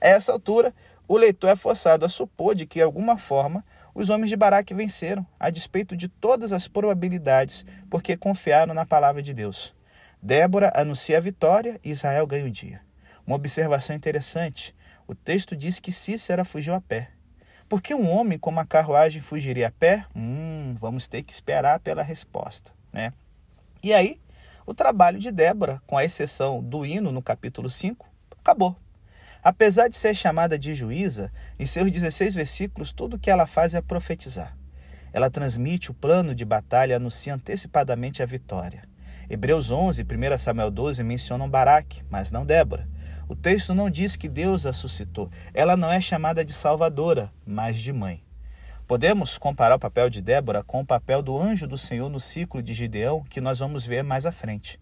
A 0.00 0.08
essa 0.08 0.32
altura, 0.32 0.74
o 1.06 1.16
leitor 1.16 1.50
é 1.50 1.54
forçado 1.54 2.04
a 2.04 2.08
supor 2.08 2.56
de 2.56 2.66
que, 2.66 2.80
de 2.80 2.82
alguma 2.82 3.16
forma, 3.16 3.64
os 3.94 4.10
homens 4.10 4.28
de 4.28 4.34
Baraque 4.34 4.74
venceram, 4.74 5.24
a 5.38 5.50
despeito 5.50 5.96
de 5.96 6.08
todas 6.08 6.52
as 6.52 6.66
probabilidades, 6.66 7.64
porque 7.88 8.16
confiaram 8.16 8.74
na 8.74 8.84
palavra 8.84 9.22
de 9.22 9.32
Deus. 9.32 9.72
Débora 10.20 10.72
anuncia 10.74 11.18
a 11.18 11.20
vitória 11.20 11.78
e 11.84 11.90
Israel 11.90 12.26
ganha 12.26 12.44
o 12.44 12.50
dia. 12.50 12.80
Uma 13.24 13.36
observação 13.36 13.94
interessante: 13.94 14.74
o 15.06 15.14
texto 15.14 15.54
diz 15.54 15.78
que 15.78 15.92
Cícera 15.92 16.44
fugiu 16.44 16.74
a 16.74 16.80
pé. 16.80 17.12
Por 17.68 17.82
que 17.82 17.94
um 17.94 18.08
homem 18.08 18.38
com 18.38 18.48
uma 18.48 18.64
carruagem 18.64 19.20
fugiria 19.20 19.68
a 19.68 19.72
pé? 19.72 20.06
Hum, 20.14 20.74
vamos 20.78 21.08
ter 21.08 21.24
que 21.24 21.32
esperar 21.32 21.80
pela 21.80 22.02
resposta, 22.02 22.72
né? 22.92 23.12
E 23.82 23.92
aí, 23.92 24.20
o 24.64 24.72
trabalho 24.72 25.18
de 25.18 25.32
Débora, 25.32 25.82
com 25.84 25.98
a 25.98 26.04
exceção 26.04 26.62
do 26.62 26.86
hino 26.86 27.10
no 27.10 27.20
capítulo 27.20 27.68
5, 27.68 28.06
acabou. 28.38 28.76
Apesar 29.42 29.88
de 29.88 29.96
ser 29.96 30.14
chamada 30.14 30.56
de 30.56 30.74
juíza, 30.74 31.32
em 31.58 31.66
seus 31.66 31.90
16 31.90 32.36
versículos, 32.36 32.92
tudo 32.92 33.14
o 33.14 33.18
que 33.18 33.30
ela 33.30 33.46
faz 33.46 33.74
é 33.74 33.80
profetizar. 33.80 34.56
Ela 35.12 35.30
transmite 35.30 35.90
o 35.90 35.94
plano 35.94 36.34
de 36.34 36.44
batalha 36.44 36.92
e 36.92 36.94
anuncia 36.94 37.34
antecipadamente 37.34 38.22
a 38.22 38.26
vitória. 38.26 38.82
Hebreus 39.28 39.72
11 39.72 40.02
e 40.02 40.04
1 40.04 40.38
Samuel 40.38 40.70
12 40.70 41.02
mencionam 41.02 41.50
Baraque, 41.50 42.02
mas 42.08 42.30
não 42.30 42.46
Débora. 42.46 42.88
O 43.28 43.34
texto 43.34 43.74
não 43.74 43.90
diz 43.90 44.14
que 44.14 44.28
Deus 44.28 44.66
a 44.66 44.72
suscitou. 44.72 45.28
Ela 45.52 45.76
não 45.76 45.90
é 45.90 46.00
chamada 46.00 46.44
de 46.44 46.52
salvadora, 46.52 47.32
mas 47.44 47.76
de 47.76 47.92
mãe. 47.92 48.22
Podemos 48.86 49.36
comparar 49.36 49.74
o 49.74 49.80
papel 49.80 50.08
de 50.08 50.22
Débora 50.22 50.62
com 50.62 50.80
o 50.80 50.86
papel 50.86 51.20
do 51.22 51.36
anjo 51.36 51.66
do 51.66 51.76
Senhor 51.76 52.08
no 52.08 52.20
ciclo 52.20 52.62
de 52.62 52.72
Gideão, 52.72 53.24
que 53.24 53.40
nós 53.40 53.58
vamos 53.58 53.84
ver 53.84 54.04
mais 54.04 54.26
à 54.26 54.30
frente. 54.30 54.78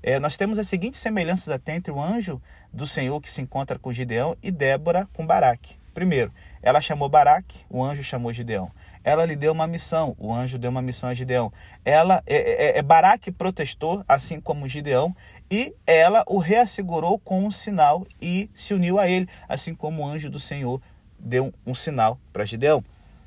É, 0.00 0.20
nós 0.20 0.36
temos 0.36 0.56
as 0.56 0.68
seguintes 0.68 1.00
semelhanças 1.00 1.48
até 1.48 1.74
entre 1.74 1.90
o 1.90 2.00
anjo 2.00 2.40
do 2.72 2.86
Senhor 2.86 3.20
que 3.20 3.28
se 3.28 3.42
encontra 3.42 3.76
com 3.76 3.92
Gideão 3.92 4.36
e 4.40 4.52
Débora 4.52 5.08
com 5.12 5.26
Baraque. 5.26 5.80
Primeiro, 5.92 6.32
ela 6.62 6.80
chamou 6.80 7.08
Baraque, 7.08 7.64
o 7.68 7.82
anjo 7.82 8.04
chamou 8.04 8.32
Gideão. 8.32 8.70
Ela 9.02 9.26
lhe 9.26 9.34
deu 9.34 9.52
uma 9.52 9.66
missão, 9.66 10.14
o 10.18 10.32
anjo 10.32 10.58
deu 10.58 10.70
uma 10.70 10.80
missão 10.80 11.10
a 11.10 11.14
Gideão. 11.14 11.52
Ela, 11.84 12.22
é, 12.26 12.76
é, 12.76 12.78
é 12.78 12.82
Baraque 12.82 13.32
protestou, 13.32 14.04
assim 14.06 14.40
como 14.40 14.68
Gideão, 14.68 15.14
e 15.50 15.74
ela 15.84 16.22
o 16.28 16.38
reassegurou 16.38 17.18
com 17.18 17.44
um 17.44 17.50
sinal 17.50 18.06
e 18.20 18.48
se 18.54 18.72
uniu 18.72 18.98
a 18.98 19.08
ele, 19.08 19.28
assim 19.48 19.74
como 19.74 20.02
o 20.02 20.06
anjo 20.06 20.30
do 20.30 20.38
Senhor 20.38 20.80
deu 21.18 21.52
um 21.66 21.74
sinal 21.74 22.20
para 22.32 22.44
Gideão. 22.44 22.84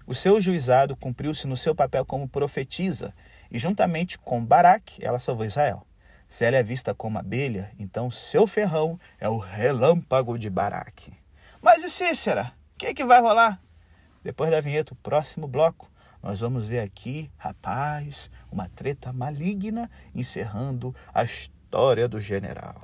O 0.07 0.13
seu 0.13 0.39
juizado 0.39 0.95
cumpriu-se 0.95 1.47
no 1.47 1.57
seu 1.57 1.75
papel 1.75 2.05
como 2.05 2.27
profetisa, 2.27 3.13
e 3.51 3.59
juntamente 3.59 4.17
com 4.17 4.43
Baraque, 4.43 5.05
ela 5.05 5.19
salvou 5.19 5.45
Israel. 5.45 5.86
Se 6.27 6.45
ela 6.45 6.57
é 6.57 6.63
vista 6.63 6.95
como 6.95 7.19
abelha, 7.19 7.69
então 7.77 8.09
seu 8.09 8.47
ferrão 8.47 8.99
é 9.19 9.27
o 9.27 9.38
relâmpago 9.38 10.39
de 10.39 10.49
Baraque. 10.49 11.13
Mas 11.62 11.83
e 11.83 11.89
Cícera? 11.89 12.53
O 12.73 12.77
que, 12.79 12.93
que 12.93 13.05
vai 13.05 13.21
rolar? 13.21 13.62
Depois 14.23 14.49
da 14.49 14.62
vinheta, 14.62 14.93
o 14.93 14.97
próximo 14.97 15.47
bloco, 15.47 15.91
nós 16.21 16.39
vamos 16.39 16.67
ver 16.67 16.79
aqui, 16.79 17.29
rapaz, 17.38 18.31
uma 18.51 18.69
treta 18.69 19.12
maligna 19.12 19.89
encerrando 20.15 20.95
a 21.13 21.23
história 21.23 21.52
história 21.73 22.07
do 22.07 22.21
general. 22.21 22.75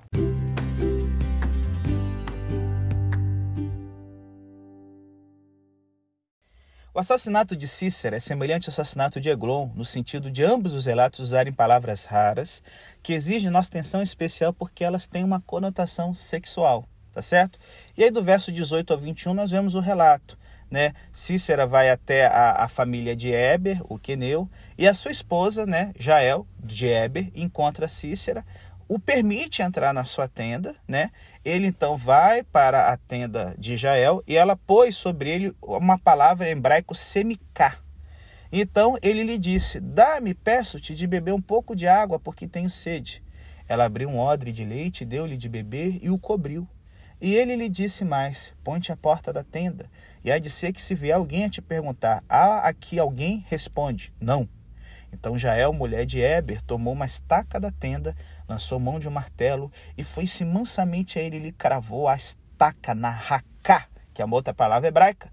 O 6.91 6.97
assassinato 6.99 7.55
de 7.55 7.67
Cícera 7.67 8.17
é 8.17 8.19
semelhante 8.19 8.67
ao 8.67 8.71
assassinato 8.71 9.21
de 9.21 9.29
Eglon, 9.29 9.69
no 9.75 9.85
sentido 9.85 10.31
de 10.31 10.43
ambos 10.43 10.73
os 10.73 10.87
relatos 10.87 11.19
usarem 11.19 11.53
palavras 11.53 12.05
raras 12.05 12.63
que 13.03 13.13
exigem 13.13 13.51
nossa 13.51 13.69
atenção 13.69 14.01
especial 14.01 14.51
porque 14.51 14.83
elas 14.83 15.05
têm 15.05 15.23
uma 15.23 15.39
conotação 15.39 16.15
sexual, 16.15 16.89
tá 17.13 17.21
certo? 17.21 17.59
E 17.95 18.03
aí 18.03 18.09
do 18.09 18.23
verso 18.23 18.51
18 18.51 18.91
ao 18.91 18.97
21 18.97 19.35
nós 19.35 19.51
vemos 19.51 19.75
o 19.75 19.79
relato, 19.79 20.35
né? 20.69 20.93
Cícera 21.11 21.65
vai 21.65 21.89
até 21.89 22.25
a, 22.25 22.63
a 22.63 22.67
família 22.67 23.15
de 23.15 23.31
Eber, 23.31 23.81
o 23.87 23.99
queneu, 23.99 24.49
e 24.77 24.87
a 24.87 24.93
sua 24.93 25.11
esposa, 25.11 25.65
né, 25.65 25.91
Jael, 25.97 26.45
de 26.59 26.87
Eber, 26.87 27.31
encontra 27.35 27.87
Cícera, 27.87 28.45
o 28.89 28.97
permite 28.97 29.61
entrar 29.61 29.93
na 29.93 30.03
sua 30.03 30.27
tenda, 30.27 30.75
né? 30.87 31.11
Ele 31.45 31.67
então 31.67 31.95
vai 31.95 32.41
para 32.41 32.91
a 32.91 32.97
tenda 32.97 33.53
de 33.55 33.77
Jael 33.77 34.23
e 34.27 34.35
ela 34.35 34.55
pôs 34.55 34.97
sobre 34.97 35.29
ele 35.29 35.55
uma 35.61 35.99
palavra 35.99 36.49
em 36.49 36.53
hebraico 36.53 36.95
semicá. 36.95 37.77
Então 38.51 38.97
ele 39.03 39.23
lhe 39.23 39.37
disse: 39.37 39.79
Dá-me, 39.79 40.33
peço-te, 40.33 40.95
de 40.95 41.05
beber 41.05 41.35
um 41.35 41.41
pouco 41.41 41.75
de 41.75 41.87
água, 41.87 42.19
porque 42.19 42.47
tenho 42.47 42.69
sede. 42.69 43.23
Ela 43.67 43.85
abriu 43.85 44.09
um 44.09 44.17
odre 44.17 44.51
de 44.51 44.65
leite, 44.65 45.05
deu-lhe 45.05 45.37
de 45.37 45.47
beber 45.47 45.99
e 46.01 46.09
o 46.09 46.17
cobriu. 46.17 46.67
E 47.21 47.35
ele 47.35 47.55
lhe 47.55 47.69
disse 47.69 48.03
mais: 48.03 48.55
Ponte 48.63 48.91
a 48.91 48.97
porta 48.97 49.31
da 49.31 49.43
tenda, 49.43 49.85
e 50.23 50.31
há 50.31 50.39
de 50.39 50.49
ser 50.49 50.73
que 50.73 50.81
se 50.81 50.95
vier 50.95 51.15
alguém 51.15 51.45
a 51.45 51.49
te 51.49 51.61
perguntar: 51.61 52.23
Há 52.27 52.67
aqui 52.67 52.97
alguém? 52.97 53.45
Responde: 53.47 54.11
Não. 54.19 54.49
Então 55.11 55.37
Jael, 55.37 55.73
mulher 55.73 56.05
de 56.05 56.19
Eber, 56.19 56.61
tomou 56.61 56.93
uma 56.93 57.05
estaca 57.05 57.59
da 57.59 57.71
tenda, 57.71 58.15
lançou 58.49 58.79
mão 58.79 58.99
de 58.99 59.07
um 59.07 59.11
martelo 59.11 59.71
e 59.95 60.03
foi-se 60.03 60.43
mansamente 60.43 61.19
a 61.19 61.21
ele 61.21 61.37
e 61.37 61.39
lhe 61.39 61.51
cravou 61.51 62.07
a 62.07 62.15
estaca 62.15 62.95
na 62.95 63.11
racá, 63.11 63.85
que 64.13 64.21
é 64.21 64.25
uma 64.25 64.35
outra 64.35 64.53
palavra 64.53 64.87
hebraica, 64.87 65.31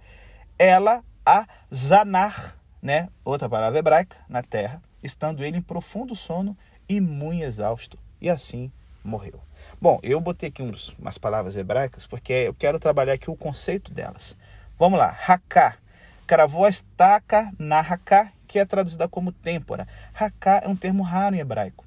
ela 0.59 1.03
a 1.25 1.47
zanar, 1.75 2.57
né? 2.81 3.09
outra 3.25 3.49
palavra 3.49 3.79
hebraica, 3.79 4.17
na 4.29 4.43
terra, 4.43 4.81
estando 5.03 5.43
ele 5.43 5.57
em 5.57 5.63
profundo 5.63 6.15
sono 6.15 6.57
e 6.89 7.01
muito 7.01 7.43
exausto. 7.43 7.99
E 8.21 8.31
assim 8.31 8.71
morreu. 9.03 9.41
Bom, 9.81 9.99
eu 10.03 10.21
botei 10.21 10.51
aqui 10.51 10.63
uns, 10.63 10.91
umas 10.99 11.17
palavras 11.17 11.57
hebraicas 11.57 12.07
porque 12.07 12.33
eu 12.33 12.55
quero 12.55 12.79
trabalhar 12.79 13.15
aqui 13.15 13.31
o 13.31 13.37
conceito 13.37 13.93
delas. 13.93 14.37
Vamos 14.79 14.99
lá, 14.99 15.09
racá. 15.09 15.77
Cravou 16.27 16.65
a 16.65 16.69
estaca 16.69 17.53
na 17.59 17.81
racá, 17.81 18.33
que 18.47 18.59
é 18.59 18.65
traduzida 18.65 19.09
como 19.09 19.33
têmpora. 19.33 19.87
Haká 20.13 20.61
é 20.65 20.69
um 20.69 20.77
termo 20.77 21.03
raro 21.03 21.37
em 21.37 21.39
hebraico. 21.39 21.86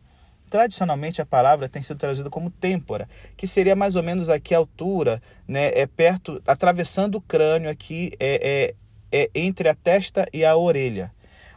Tradicionalmente 0.49 1.21
a 1.21 1.25
palavra 1.25 1.69
tem 1.69 1.81
sido 1.81 1.97
traduzida 1.97 2.29
como 2.29 2.49
têmpora, 2.49 3.07
que 3.37 3.45
seria 3.45 3.75
mais 3.75 3.95
ou 3.95 4.03
menos 4.03 4.29
aqui 4.29 4.55
a 4.55 4.57
altura, 4.57 5.21
né, 5.47 5.71
é 5.73 5.85
perto, 5.85 6.41
atravessando 6.47 7.15
o 7.15 7.21
crânio 7.21 7.69
aqui, 7.69 8.11
é, 8.19 8.75
é, 9.11 9.23
é 9.23 9.29
entre 9.35 9.69
a 9.69 9.75
testa 9.75 10.25
e 10.33 10.43
a 10.43 10.55
orelha. 10.55 11.13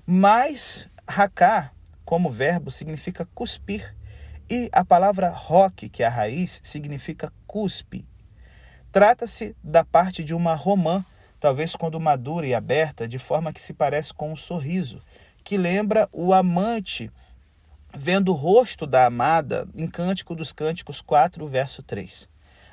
Mas 0.06 0.90
haká, 1.06 1.72
como 2.04 2.30
verbo, 2.30 2.70
significa 2.70 3.26
cuspir. 3.34 3.94
E 4.50 4.68
a 4.72 4.84
palavra 4.84 5.30
roque, 5.30 5.88
que 5.88 6.02
é 6.02 6.06
a 6.06 6.10
raiz, 6.10 6.60
significa 6.62 7.32
cuspe. 7.46 8.04
Trata-se 8.90 9.56
da 9.64 9.84
parte 9.84 10.22
de 10.22 10.34
uma 10.34 10.54
romã 10.54 11.02
talvez 11.42 11.74
quando 11.74 11.98
madura 11.98 12.46
e 12.46 12.54
aberta, 12.54 13.08
de 13.08 13.18
forma 13.18 13.52
que 13.52 13.60
se 13.60 13.74
parece 13.74 14.14
com 14.14 14.30
um 14.30 14.36
sorriso, 14.36 15.02
que 15.42 15.56
lembra 15.56 16.08
o 16.12 16.32
amante 16.32 17.10
vendo 17.94 18.30
o 18.30 18.36
rosto 18.36 18.86
da 18.86 19.06
amada 19.06 19.66
em 19.74 19.86
Cântico 19.86 20.34
dos 20.34 20.52
Cânticos 20.52 21.00
4, 21.00 21.46
verso 21.46 21.82
3. 21.82 22.28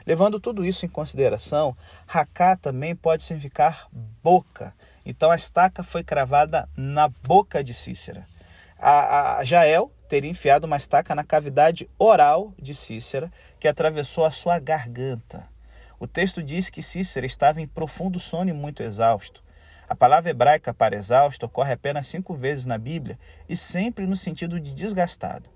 Levando 0.05 0.39
tudo 0.39 0.65
isso 0.65 0.85
em 0.85 0.89
consideração, 0.89 1.75
Haká 2.07 2.55
também 2.55 2.95
pode 2.95 3.23
significar 3.23 3.87
boca. 4.23 4.73
Então 5.05 5.29
a 5.29 5.35
estaca 5.35 5.83
foi 5.83 6.03
cravada 6.03 6.67
na 6.75 7.07
boca 7.07 7.63
de 7.63 7.73
Cícera. 7.73 8.27
A, 8.77 9.37
a 9.37 9.43
Jael 9.43 9.91
teria 10.07 10.31
enfiado 10.31 10.65
uma 10.65 10.77
estaca 10.77 11.13
na 11.13 11.23
cavidade 11.23 11.87
oral 11.99 12.53
de 12.57 12.73
Cícera, 12.73 13.31
que 13.59 13.67
atravessou 13.67 14.25
a 14.25 14.31
sua 14.31 14.57
garganta. 14.57 15.47
O 15.99 16.07
texto 16.07 16.41
diz 16.41 16.69
que 16.69 16.81
Cícera 16.81 17.25
estava 17.25 17.61
em 17.61 17.67
profundo 17.67 18.19
sono 18.19 18.49
e 18.49 18.53
muito 18.53 18.81
exausto. 18.81 19.43
A 19.89 19.95
palavra 19.95 20.29
hebraica 20.29 20.71
para 20.71 20.95
exausto 20.95 21.47
ocorre 21.47 21.73
apenas 21.73 22.05
cinco 22.05 22.35
vezes 22.35 22.67
na 22.67 22.77
Bíblia 22.77 23.17
e 23.49 23.57
sempre 23.57 24.05
no 24.05 24.15
sentido 24.15 24.59
de 24.59 24.75
desgastado. 24.75 25.49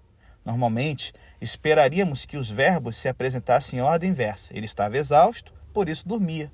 Normalmente, 0.43 1.13
esperaríamos 1.39 2.25
que 2.25 2.35
os 2.35 2.49
verbos 2.49 2.95
se 2.95 3.07
apresentassem 3.07 3.77
em 3.77 3.81
ordem 3.83 4.09
inversa. 4.09 4.51
Ele 4.57 4.65
estava 4.65 4.97
exausto, 4.97 5.53
por 5.71 5.87
isso 5.87 6.07
dormia. 6.07 6.51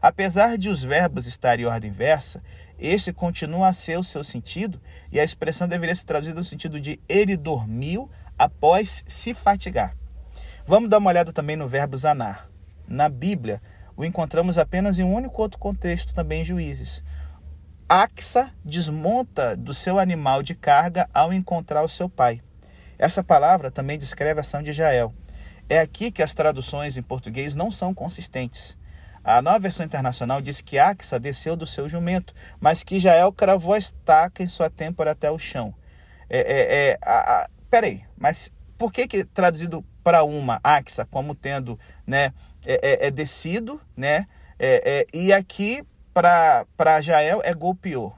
Apesar 0.00 0.56
de 0.56 0.70
os 0.70 0.82
verbos 0.82 1.26
estarem 1.26 1.66
em 1.66 1.68
ordem 1.68 1.90
inversa, 1.90 2.42
este 2.78 3.12
continua 3.12 3.68
a 3.68 3.72
ser 3.74 3.98
o 3.98 4.04
seu 4.04 4.24
sentido 4.24 4.80
e 5.12 5.20
a 5.20 5.24
expressão 5.24 5.68
deveria 5.68 5.94
ser 5.94 6.06
traduzida 6.06 6.40
no 6.40 6.44
sentido 6.44 6.80
de 6.80 6.98
ele 7.06 7.36
dormiu 7.36 8.10
após 8.38 9.04
se 9.06 9.34
fatigar. 9.34 9.94
Vamos 10.64 10.88
dar 10.88 10.96
uma 10.96 11.10
olhada 11.10 11.30
também 11.30 11.56
no 11.56 11.68
verbo 11.68 11.94
zanar. 11.94 12.48
Na 12.86 13.10
Bíblia, 13.10 13.60
o 13.98 14.04
encontramos 14.04 14.56
apenas 14.56 14.98
em 14.98 15.02
um 15.02 15.12
único 15.12 15.42
outro 15.42 15.58
contexto, 15.58 16.14
também 16.14 16.40
em 16.40 16.44
Juízes. 16.44 17.02
Axa 17.88 18.52
desmonta 18.62 19.56
do 19.56 19.72
seu 19.72 19.98
animal 19.98 20.42
de 20.42 20.54
carga 20.54 21.08
ao 21.14 21.32
encontrar 21.32 21.82
o 21.82 21.88
seu 21.88 22.06
pai. 22.06 22.42
Essa 22.98 23.24
palavra 23.24 23.70
também 23.70 23.96
descreve 23.96 24.40
a 24.40 24.42
ação 24.42 24.62
de 24.62 24.74
Jael. 24.74 25.14
É 25.70 25.78
aqui 25.80 26.10
que 26.10 26.22
as 26.22 26.34
traduções 26.34 26.98
em 26.98 27.02
português 27.02 27.54
não 27.54 27.70
são 27.70 27.94
consistentes. 27.94 28.76
A 29.24 29.40
nova 29.40 29.58
versão 29.58 29.86
internacional 29.86 30.42
diz 30.42 30.60
que 30.60 30.78
Axa 30.78 31.18
desceu 31.18 31.56
do 31.56 31.64
seu 31.64 31.88
jumento, 31.88 32.34
mas 32.60 32.84
que 32.84 33.00
Jael 33.00 33.32
cravou 33.32 33.72
a 33.72 33.78
estaca 33.78 34.42
em 34.42 34.48
sua 34.48 34.68
têmpora 34.68 35.12
até 35.12 35.30
o 35.30 35.38
chão. 35.38 35.74
É, 36.28 36.40
é, 36.40 36.90
é, 36.90 36.98
a, 37.00 37.40
a, 37.40 37.50
peraí, 37.70 38.04
mas 38.18 38.52
por 38.76 38.92
que, 38.92 39.08
que 39.08 39.24
traduzido 39.24 39.82
para 40.04 40.24
uma 40.24 40.60
Axa 40.62 41.06
como 41.06 41.34
tendo 41.34 41.78
né, 42.06 42.34
é, 42.66 43.06
é, 43.06 43.06
é 43.06 43.10
descido, 43.10 43.80
né? 43.96 44.26
É, 44.58 45.06
é, 45.12 45.16
e 45.16 45.32
aqui 45.32 45.82
para 46.20 47.00
Jael 47.00 47.40
é 47.44 47.54
golpeou. 47.54 48.12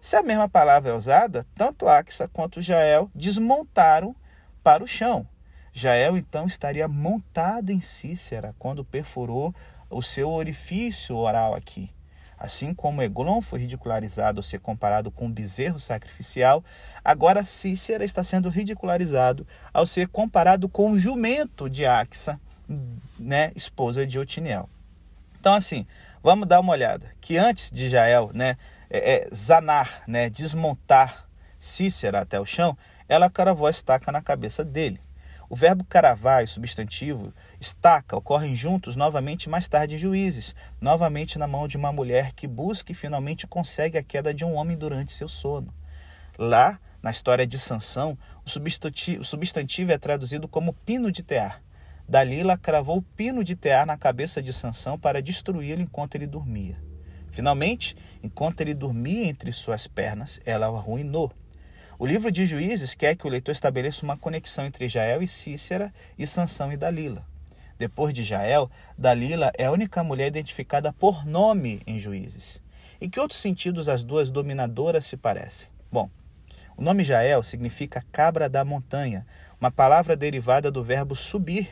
Se 0.00 0.14
a 0.14 0.22
mesma 0.22 0.48
palavra 0.48 0.92
é 0.92 0.94
usada, 0.94 1.46
tanto 1.54 1.88
Axa 1.88 2.28
quanto 2.28 2.60
Jael 2.60 3.10
desmontaram 3.14 4.14
para 4.62 4.84
o 4.84 4.86
chão. 4.86 5.26
Jael 5.72 6.16
então 6.16 6.46
estaria 6.46 6.86
montado 6.86 7.70
em 7.70 7.80
Cícera 7.80 8.54
quando 8.58 8.84
perfurou 8.84 9.54
o 9.88 10.02
seu 10.02 10.30
orifício 10.30 11.16
oral 11.16 11.54
aqui. 11.54 11.90
Assim 12.38 12.74
como 12.74 13.02
Eglon 13.02 13.40
foi 13.40 13.60
ridicularizado 13.60 14.38
ao 14.38 14.42
ser 14.42 14.60
comparado 14.60 15.10
com 15.10 15.24
um 15.24 15.32
bezerro 15.32 15.78
sacrificial, 15.78 16.62
agora 17.02 17.42
Cícera 17.42 18.04
está 18.04 18.22
sendo 18.22 18.50
ridicularizado 18.50 19.46
ao 19.72 19.86
ser 19.86 20.08
comparado 20.08 20.68
com 20.68 20.90
o 20.90 20.98
jumento 20.98 21.70
de 21.70 21.86
Axa, 21.86 22.38
né, 23.18 23.52
esposa 23.56 24.06
de 24.06 24.18
Otiniel. 24.18 24.68
Então, 25.40 25.54
assim, 25.54 25.86
vamos 26.26 26.48
dar 26.48 26.58
uma 26.58 26.72
olhada. 26.72 27.12
Que 27.20 27.38
antes 27.38 27.70
de 27.70 27.88
Jael 27.88 28.32
né, 28.34 28.56
é, 28.90 29.14
é, 29.14 29.28
zanar, 29.32 30.02
né, 30.08 30.28
desmontar 30.28 31.24
Cícera 31.56 32.22
até 32.22 32.40
o 32.40 32.44
chão, 32.44 32.76
ela 33.08 33.30
cravou 33.30 33.68
a 33.68 33.70
estaca 33.70 34.10
na 34.10 34.20
cabeça 34.20 34.64
dele. 34.64 35.00
O 35.48 35.54
verbo 35.54 35.84
caravar 35.84 36.42
e 36.42 36.48
substantivo 36.48 37.32
estaca 37.60 38.16
ocorrem 38.16 38.56
juntos 38.56 38.96
novamente 38.96 39.48
mais 39.48 39.68
tarde 39.68 39.94
em 39.94 39.98
Juízes, 39.98 40.52
novamente 40.80 41.38
na 41.38 41.46
mão 41.46 41.68
de 41.68 41.76
uma 41.76 41.92
mulher 41.92 42.32
que 42.32 42.48
busca 42.48 42.90
e 42.90 42.94
finalmente 42.96 43.46
consegue 43.46 43.96
a 43.96 44.02
queda 44.02 44.34
de 44.34 44.44
um 44.44 44.54
homem 44.54 44.76
durante 44.76 45.12
seu 45.12 45.28
sono. 45.28 45.72
Lá, 46.36 46.80
na 47.00 47.12
história 47.12 47.46
de 47.46 47.56
Sansão, 47.56 48.18
o 48.44 48.50
substantivo, 48.50 49.20
o 49.20 49.24
substantivo 49.24 49.92
é 49.92 49.98
traduzido 49.98 50.48
como 50.48 50.72
pino 50.72 51.12
de 51.12 51.22
tear. 51.22 51.62
Dalila 52.08 52.56
cravou 52.56 52.98
o 52.98 53.02
pino 53.02 53.42
de 53.42 53.56
tear 53.56 53.84
na 53.84 53.96
cabeça 53.96 54.40
de 54.40 54.52
Sansão 54.52 54.96
para 54.98 55.20
destruí-lo 55.20 55.82
enquanto 55.82 56.14
ele 56.14 56.26
dormia. 56.26 56.76
Finalmente, 57.32 57.96
enquanto 58.22 58.60
ele 58.60 58.74
dormia 58.74 59.26
entre 59.26 59.50
suas 59.52 59.86
pernas, 59.86 60.40
ela 60.46 60.70
o 60.70 60.76
arruinou. 60.76 61.32
O 61.98 62.06
livro 62.06 62.30
de 62.30 62.46
Juízes 62.46 62.94
quer 62.94 63.16
que 63.16 63.26
o 63.26 63.30
leitor 63.30 63.52
estabeleça 63.52 64.04
uma 64.04 64.16
conexão 64.16 64.66
entre 64.66 64.88
Jael 64.88 65.22
e 65.22 65.26
Cícera 65.26 65.92
e 66.16 66.26
Sansão 66.26 66.72
e 66.72 66.76
Dalila. 66.76 67.26
Depois 67.78 68.14
de 68.14 68.22
Jael, 68.22 68.70
Dalila 68.96 69.50
é 69.58 69.66
a 69.66 69.72
única 69.72 70.04
mulher 70.04 70.28
identificada 70.28 70.92
por 70.92 71.26
nome 71.26 71.82
em 71.86 71.98
Juízes. 71.98 72.62
Em 73.00 73.10
que 73.10 73.20
outros 73.20 73.40
sentidos 73.40 73.88
as 73.88 74.04
duas 74.04 74.30
dominadoras 74.30 75.04
se 75.04 75.16
parecem? 75.16 75.68
Bom, 75.90 76.08
o 76.76 76.82
nome 76.82 77.04
Jael 77.04 77.42
significa 77.42 78.04
cabra 78.12 78.48
da 78.48 78.64
montanha, 78.64 79.26
uma 79.60 79.70
palavra 79.70 80.16
derivada 80.16 80.70
do 80.70 80.84
verbo 80.84 81.16
subir, 81.16 81.68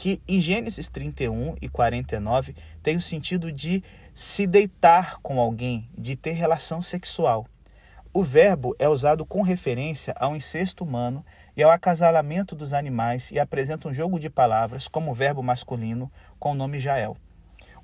que 0.00 0.22
em 0.26 0.40
Gênesis 0.40 0.88
31 0.88 1.56
e 1.60 1.68
49 1.68 2.56
tem 2.82 2.96
o 2.96 3.02
sentido 3.02 3.52
de 3.52 3.84
se 4.14 4.46
deitar 4.46 5.18
com 5.20 5.38
alguém, 5.38 5.90
de 5.96 6.16
ter 6.16 6.30
relação 6.30 6.80
sexual. 6.80 7.46
o 8.10 8.24
verbo 8.24 8.74
é 8.78 8.88
usado 8.88 9.26
com 9.26 9.42
referência 9.42 10.14
ao 10.18 10.34
incesto 10.34 10.84
humano 10.84 11.22
e 11.54 11.62
ao 11.62 11.70
acasalamento 11.70 12.56
dos 12.56 12.72
animais 12.72 13.30
e 13.30 13.38
apresenta 13.38 13.88
um 13.88 13.92
jogo 13.92 14.18
de 14.18 14.30
palavras 14.30 14.88
como 14.88 15.12
verbo 15.12 15.42
masculino 15.42 16.10
com 16.38 16.52
o 16.52 16.54
nome 16.54 16.78
Jael. 16.78 17.14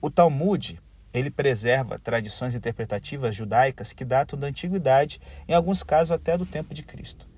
O 0.01 0.11
Talmud, 0.11 0.81
ele 1.13 1.31
preserva 1.31 1.99
tradições 1.99 2.55
interpretativas 2.55 3.37
judaicas 3.37 3.93
que 3.93 4.07
datam 4.07 4.39
da 4.39 4.47
antiguidade, 4.47 5.21
em 5.47 5.53
alguns 5.53 5.83
casos 5.83 6.13
até 6.13 6.39
do 6.39 6.47
tempo 6.47 6.73
de 6.73 6.83
Cristo. 6.83 7.29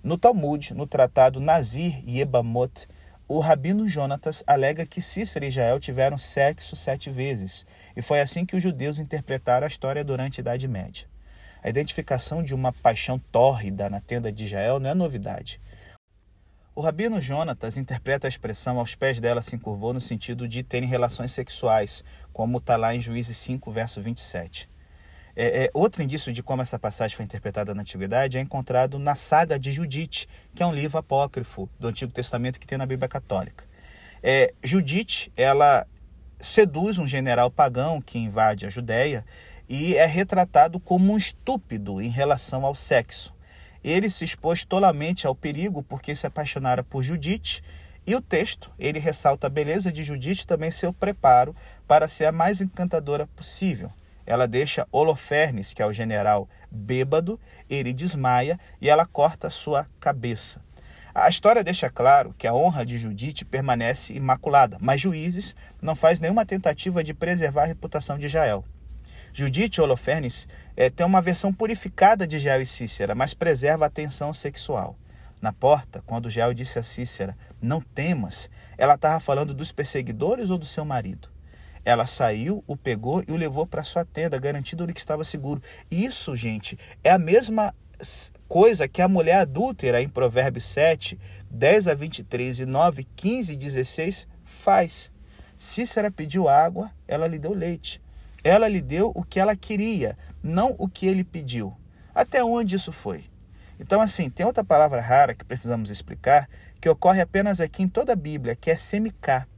No 0.00 0.16
Talmud, 0.16 0.74
no 0.74 0.86
tratado 0.86 1.40
Nazir 1.40 2.00
e 2.06 2.20
Ebamot, 2.20 2.86
o 3.28 3.40
rabino 3.40 3.86
Jonatas 3.86 4.42
alega 4.46 4.86
que 4.86 5.02
Cícero 5.02 5.44
e 5.44 5.50
Jael 5.50 5.78
tiveram 5.78 6.16
sexo 6.16 6.74
sete 6.74 7.10
vezes, 7.10 7.66
e 7.94 8.00
foi 8.00 8.22
assim 8.22 8.46
que 8.46 8.56
os 8.56 8.62
judeus 8.62 8.98
interpretaram 8.98 9.66
a 9.66 9.68
história 9.68 10.02
durante 10.02 10.40
a 10.40 10.42
Idade 10.42 10.66
Média. 10.66 11.06
A 11.62 11.68
identificação 11.68 12.42
de 12.42 12.54
uma 12.54 12.72
paixão 12.72 13.18
tórrida 13.18 13.90
na 13.90 14.00
tenda 14.00 14.32
de 14.32 14.46
Jael 14.46 14.80
não 14.80 14.88
é 14.88 14.94
novidade. 14.94 15.60
O 16.74 16.80
rabino 16.80 17.20
Jonatas 17.20 17.76
interpreta 17.76 18.26
a 18.26 18.30
expressão 18.30 18.78
aos 18.78 18.94
pés 18.94 19.20
dela 19.20 19.42
se 19.42 19.54
encurvou 19.54 19.92
no 19.92 20.00
sentido 20.00 20.48
de 20.48 20.62
terem 20.62 20.88
relações 20.88 21.32
sexuais, 21.32 22.02
como 22.32 22.56
está 22.56 22.76
lá 22.78 22.94
em 22.94 23.00
Juízes 23.00 23.36
5, 23.36 23.70
verso 23.70 24.00
27. 24.00 24.70
É, 25.40 25.66
é, 25.66 25.70
outro 25.72 26.02
indício 26.02 26.32
de 26.32 26.42
como 26.42 26.62
essa 26.62 26.80
passagem 26.80 27.16
foi 27.16 27.24
interpretada 27.24 27.72
na 27.72 27.82
Antiguidade 27.82 28.36
é 28.36 28.40
encontrado 28.40 28.98
na 28.98 29.14
saga 29.14 29.56
de 29.56 29.70
Judite, 29.70 30.28
que 30.52 30.64
é 30.64 30.66
um 30.66 30.74
livro 30.74 30.98
apócrifo 30.98 31.70
do 31.78 31.86
Antigo 31.86 32.10
Testamento 32.10 32.58
que 32.58 32.66
tem 32.66 32.76
na 32.76 32.84
Bíblia 32.84 33.08
Católica. 33.08 33.64
É, 34.20 34.52
Judite, 34.64 35.32
ela 35.36 35.86
seduz 36.40 36.98
um 36.98 37.06
general 37.06 37.52
pagão 37.52 38.00
que 38.00 38.18
invade 38.18 38.66
a 38.66 38.68
Judéia 38.68 39.24
e 39.68 39.94
é 39.94 40.06
retratado 40.06 40.80
como 40.80 41.12
um 41.12 41.16
estúpido 41.16 42.02
em 42.02 42.08
relação 42.08 42.66
ao 42.66 42.74
sexo. 42.74 43.32
Ele 43.84 44.10
se 44.10 44.24
expôs 44.24 44.64
tolamente 44.64 45.24
ao 45.24 45.36
perigo 45.36 45.84
porque 45.84 46.16
se 46.16 46.26
apaixonara 46.26 46.82
por 46.82 47.00
Judite, 47.00 47.62
e 48.04 48.16
o 48.16 48.20
texto, 48.20 48.72
ele 48.76 48.98
ressalta 48.98 49.46
a 49.46 49.50
beleza 49.50 49.92
de 49.92 50.02
Judite 50.02 50.44
também 50.44 50.72
seu 50.72 50.92
preparo 50.92 51.54
para 51.86 52.08
ser 52.08 52.24
a 52.24 52.32
mais 52.32 52.60
encantadora 52.60 53.28
possível. 53.36 53.92
Ela 54.28 54.46
deixa 54.46 54.86
Holofernes, 54.92 55.72
que 55.72 55.80
é 55.80 55.86
o 55.86 55.92
general, 55.92 56.46
bêbado, 56.70 57.40
ele 57.70 57.94
desmaia 57.94 58.60
e 58.78 58.90
ela 58.90 59.06
corta 59.06 59.48
sua 59.48 59.86
cabeça. 59.98 60.62
A 61.14 61.30
história 61.30 61.64
deixa 61.64 61.88
claro 61.88 62.34
que 62.36 62.46
a 62.46 62.52
honra 62.52 62.84
de 62.84 62.98
Judite 62.98 63.42
permanece 63.42 64.12
imaculada, 64.12 64.76
mas 64.82 65.00
Juízes 65.00 65.56
não 65.80 65.94
faz 65.94 66.20
nenhuma 66.20 66.44
tentativa 66.44 67.02
de 67.02 67.14
preservar 67.14 67.62
a 67.62 67.66
reputação 67.68 68.18
de 68.18 68.28
Jael. 68.28 68.62
Judite 69.32 69.80
Holofernes 69.80 70.46
é, 70.76 70.90
tem 70.90 71.06
uma 71.06 71.22
versão 71.22 71.50
purificada 71.50 72.26
de 72.26 72.38
Jael 72.38 72.60
e 72.60 72.66
Cícera, 72.66 73.14
mas 73.14 73.32
preserva 73.32 73.86
a 73.86 73.90
tensão 73.90 74.30
sexual. 74.34 74.94
Na 75.40 75.54
porta, 75.54 76.02
quando 76.04 76.28
Jael 76.28 76.52
disse 76.52 76.78
a 76.78 76.82
Cícera, 76.82 77.34
não 77.62 77.80
temas, 77.80 78.50
ela 78.76 78.94
estava 78.96 79.20
falando 79.20 79.54
dos 79.54 79.72
perseguidores 79.72 80.50
ou 80.50 80.58
do 80.58 80.66
seu 80.66 80.84
marido. 80.84 81.30
Ela 81.84 82.06
saiu, 82.06 82.62
o 82.66 82.76
pegou 82.76 83.22
e 83.26 83.32
o 83.32 83.36
levou 83.36 83.66
para 83.66 83.84
sua 83.84 84.04
tenda, 84.04 84.38
garantindo-lhe 84.38 84.92
que 84.92 85.00
estava 85.00 85.24
seguro. 85.24 85.62
Isso, 85.90 86.34
gente, 86.36 86.78
é 87.02 87.10
a 87.10 87.18
mesma 87.18 87.74
coisa 88.46 88.86
que 88.86 89.02
a 89.02 89.08
mulher 89.08 89.40
adúltera 89.40 90.00
em 90.00 90.08
Provérbios 90.08 90.64
7, 90.66 91.18
10 91.50 91.88
a 91.88 91.94
23 91.94 92.60
e 92.60 92.66
9, 92.66 93.06
15 93.16 93.52
e 93.52 93.56
16 93.56 94.28
faz. 94.44 95.12
Cícera 95.56 96.10
pediu 96.10 96.48
água, 96.48 96.90
ela 97.06 97.26
lhe 97.26 97.38
deu 97.38 97.52
leite. 97.52 98.00
Ela 98.44 98.68
lhe 98.68 98.80
deu 98.80 99.10
o 99.14 99.24
que 99.24 99.40
ela 99.40 99.56
queria, 99.56 100.16
não 100.42 100.74
o 100.78 100.88
que 100.88 101.06
ele 101.06 101.24
pediu. 101.24 101.76
Até 102.14 102.42
onde 102.44 102.76
isso 102.76 102.92
foi? 102.92 103.24
Então, 103.80 104.00
assim, 104.00 104.28
tem 104.30 104.46
outra 104.46 104.64
palavra 104.64 105.00
rara 105.00 105.34
que 105.34 105.44
precisamos 105.44 105.90
explicar, 105.90 106.48
que 106.80 106.88
ocorre 106.88 107.20
apenas 107.20 107.60
aqui 107.60 107.82
em 107.82 107.88
toda 107.88 108.12
a 108.12 108.16
Bíblia, 108.16 108.56
que 108.56 108.70
é 108.70 108.76
semicar. 108.76 109.48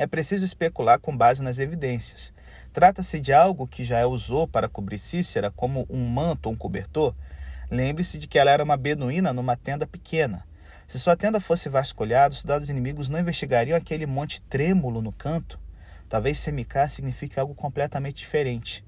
É 0.00 0.06
preciso 0.06 0.46
especular 0.46 0.98
com 0.98 1.14
base 1.14 1.42
nas 1.42 1.58
evidências. 1.58 2.32
Trata-se 2.72 3.20
de 3.20 3.34
algo 3.34 3.68
que 3.68 3.84
já 3.84 4.06
usou 4.06 4.48
para 4.48 4.66
cobrir 4.66 4.96
Cícera, 4.96 5.50
como 5.50 5.86
um 5.90 6.08
manto 6.08 6.46
ou 6.46 6.54
um 6.54 6.56
cobertor? 6.56 7.14
Lembre-se 7.70 8.18
de 8.18 8.26
que 8.26 8.38
ela 8.38 8.50
era 8.50 8.64
uma 8.64 8.78
beduína 8.78 9.30
numa 9.34 9.58
tenda 9.58 9.86
pequena. 9.86 10.42
Se 10.86 10.98
sua 10.98 11.18
tenda 11.18 11.38
fosse 11.38 11.68
vasculhada, 11.68 12.32
os 12.32 12.38
soldados 12.38 12.70
inimigos 12.70 13.10
não 13.10 13.20
investigariam 13.20 13.76
aquele 13.76 14.06
monte 14.06 14.40
trêmulo 14.40 15.02
no 15.02 15.12
canto? 15.12 15.60
Talvez 16.08 16.38
semicar 16.38 16.88
signifique 16.88 17.38
algo 17.38 17.54
completamente 17.54 18.20
diferente. 18.20 18.82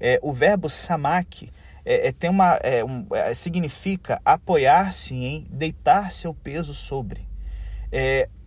É, 0.00 0.18
o 0.20 0.32
verbo 0.32 0.68
samak 0.68 1.48
é, 1.84 2.08
é, 2.08 2.12
tem 2.12 2.28
uma, 2.28 2.54
é, 2.56 2.84
um, 2.84 3.06
é, 3.12 3.32
significa 3.34 4.20
apoiar-se 4.24 5.14
em 5.14 5.46
deitar 5.48 6.10
seu 6.10 6.34
peso 6.34 6.74
sobre. 6.74 7.24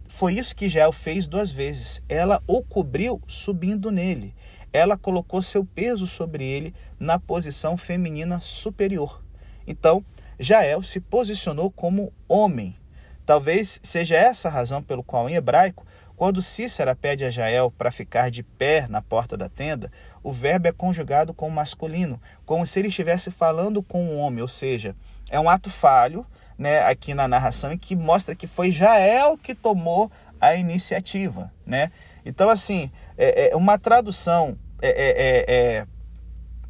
Foi 0.10 0.34
isso 0.34 0.56
que 0.56 0.68
Jael 0.68 0.92
fez 0.92 1.28
duas 1.28 1.52
vezes. 1.52 2.02
Ela 2.10 2.42
o 2.48 2.64
cobriu 2.64 3.22
subindo 3.28 3.92
nele. 3.92 4.36
Ela 4.74 4.98
colocou 4.98 5.42
seu 5.42 5.64
peso 5.64 6.08
sobre 6.08 6.44
ele 6.44 6.74
na 7.00 7.20
posição 7.20 7.78
feminina 7.78 8.42
superior. 8.42 9.24
Então, 9.68 10.04
Jael 10.40 10.82
se 10.82 11.00
posicionou 11.00 11.70
como 11.70 12.12
homem. 12.28 12.76
Talvez 13.24 13.80
seja 13.84 14.16
essa 14.16 14.48
a 14.48 14.52
razão 14.52 14.82
pelo 14.82 15.04
qual 15.04 15.30
em 15.30 15.36
hebraico 15.36 15.86
quando 16.20 16.42
Cícera 16.42 16.94
pede 16.94 17.24
a 17.24 17.32
Jael 17.32 17.72
para 17.72 17.92
ficar 17.92 18.30
de 18.30 18.44
pé 18.44 18.88
na 18.90 19.02
porta 19.02 19.38
da 19.38 19.48
tenda, 19.48 19.90
o 20.22 20.34
verbo 20.34 20.68
é 20.68 20.72
conjugado 20.74 21.34
com 21.34 21.48
o 21.48 21.52
masculino, 21.52 22.22
como 22.46 22.66
se 22.66 22.78
ele 22.78 22.90
estivesse 22.90 23.32
falando 23.32 23.82
com 23.82 24.04
um 24.04 24.20
homem, 24.20 24.42
ou 24.42 24.48
seja, 24.50 24.94
é 25.30 25.40
um 25.40 25.50
ato 25.50 25.70
falho 25.70 26.26
né, 26.60 26.84
aqui 26.84 27.14
na 27.14 27.26
narração 27.26 27.76
que 27.78 27.96
mostra 27.96 28.36
que 28.36 28.46
foi 28.46 28.70
Jael 28.70 29.38
que 29.38 29.56
tomou 29.56 30.12
a 30.42 30.56
iniciativa. 30.56 31.52
Né? 31.66 31.90
Então, 32.26 32.50
assim, 32.50 32.92
é, 33.18 33.52
é 33.52 33.56
uma 33.56 33.80
tradução 33.80 34.58
é, 34.82 34.90
é, 34.90 35.10
é, 35.10 35.78
é 35.78 35.88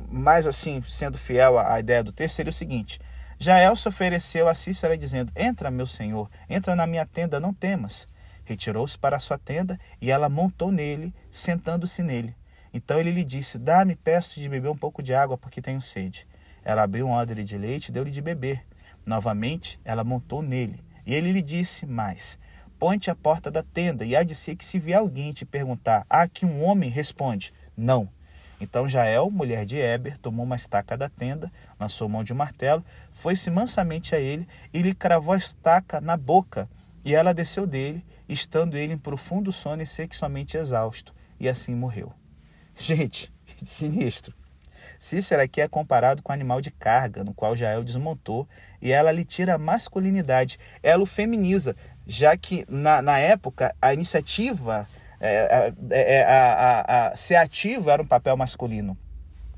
mais 0.08 0.46
assim, 0.46 0.82
sendo 0.84 1.18
fiel 1.18 1.58
à, 1.58 1.74
à 1.74 1.80
ideia 1.80 2.04
do 2.04 2.12
texto, 2.12 2.36
seria 2.36 2.52
o 2.52 2.54
seguinte: 2.54 3.00
Jael 3.40 3.76
se 3.76 3.88
ofereceu 3.88 4.48
a 4.48 4.54
Cícera 4.54 4.96
dizendo: 4.96 5.32
Entra, 5.36 5.72
meu 5.72 5.88
senhor, 5.88 6.30
entra 6.48 6.76
na 6.76 6.86
minha 6.86 7.06
tenda, 7.06 7.40
não 7.40 7.54
temas. 7.54 8.08
Retirou-se 8.44 8.98
para 8.98 9.20
sua 9.20 9.38
tenda 9.38 9.80
e 10.02 10.10
ela 10.12 10.28
montou 10.30 10.72
nele, 10.72 11.14
sentando-se 11.30 12.02
nele. 12.02 12.36
Então 12.74 13.00
ele 13.00 13.12
lhe 13.12 13.24
disse: 13.24 13.58
Dá-me, 13.58 13.96
peço 13.96 14.40
de 14.40 14.50
beber 14.50 14.70
um 14.70 14.78
pouco 14.78 15.02
de 15.02 15.14
água, 15.14 15.38
porque 15.38 15.62
tenho 15.62 15.82
sede. 15.82 16.28
Ela 16.64 16.84
abriu 16.84 17.08
um 17.08 17.12
odre 17.12 17.44
de 17.44 17.58
leite 17.58 17.90
e 17.90 17.92
deu-lhe 17.92 18.12
de 18.12 18.22
beber. 18.22 18.64
Novamente 19.06 19.80
ela 19.84 20.04
montou 20.04 20.42
nele. 20.42 20.84
E 21.06 21.14
ele 21.14 21.32
lhe 21.32 21.42
disse 21.42 21.86
mais: 21.86 22.38
Põe-te 22.78 23.12
à 23.12 23.16
porta 23.16 23.52
da 23.52 23.62
tenda, 23.62 24.06
e 24.06 24.16
há 24.16 24.24
de 24.24 24.34
ser 24.34 24.56
que 24.56 24.64
se 24.64 24.80
vier 24.80 25.00
alguém 25.00 25.34
te 25.34 25.46
perguntar, 25.46 26.06
há 26.10 26.28
que 26.28 26.46
um 26.46 26.64
homem 26.64 26.90
responde: 26.90 27.54
Não. 27.76 28.10
Então 28.62 28.88
Jael, 28.88 29.30
mulher 29.32 29.66
de 29.66 29.78
Eber, 29.78 30.18
tomou 30.18 30.46
uma 30.46 30.56
estaca 30.56 30.98
da 30.98 31.10
tenda, 31.10 31.52
lançou 31.80 32.10
mão 32.10 32.24
de 32.24 32.34
um 32.34 32.36
martelo, 32.36 32.84
foi-se 33.12 33.50
mansamente 33.50 34.14
a 34.14 34.20
ele 34.20 34.48
e 34.74 34.82
lhe 34.82 34.94
cravou 34.94 35.34
a 35.34 35.38
estaca 35.38 36.02
na 36.02 36.18
boca. 36.18 36.70
E 37.04 37.16
ela 37.16 37.34
desceu 37.34 37.66
dele, 37.66 38.06
estando 38.28 38.78
ele 38.78 38.94
em 38.94 38.98
profundo 38.98 39.52
sono 39.52 39.82
e 39.82 39.86
sexualmente 39.86 40.58
exausto, 40.58 41.14
e 41.40 41.48
assim 41.48 41.74
morreu. 41.74 42.14
Gente, 42.76 43.32
sinistro. 43.58 44.36
Cícera 44.98 45.44
aqui 45.44 45.62
é 45.62 45.68
comparado 45.68 46.24
com 46.24 46.32
animal 46.32 46.62
de 46.62 46.72
carga, 46.72 47.24
no 47.24 47.34
qual 47.34 47.56
Jael 47.56 47.84
desmontou, 47.84 48.48
e 48.82 48.92
ela 48.92 49.12
lhe 49.12 49.26
tira 49.26 49.56
a 49.56 49.58
masculinidade, 49.58 50.58
ela 50.82 51.04
o 51.04 51.06
feminiza, 51.06 51.76
já 52.08 52.36
que 52.38 52.66
na, 52.70 53.02
na 53.02 53.20
época 53.20 53.76
a 53.82 53.94
iniciativa, 53.94 54.88
é, 55.20 55.74
é, 55.92 56.14
é, 56.16 56.24
a, 56.24 56.54
a, 56.54 57.08
a, 57.08 57.16
ser 57.16 57.36
ativo 57.36 57.90
era 57.90 58.02
um 58.02 58.08
papel 58.08 58.36
masculino. 58.38 58.98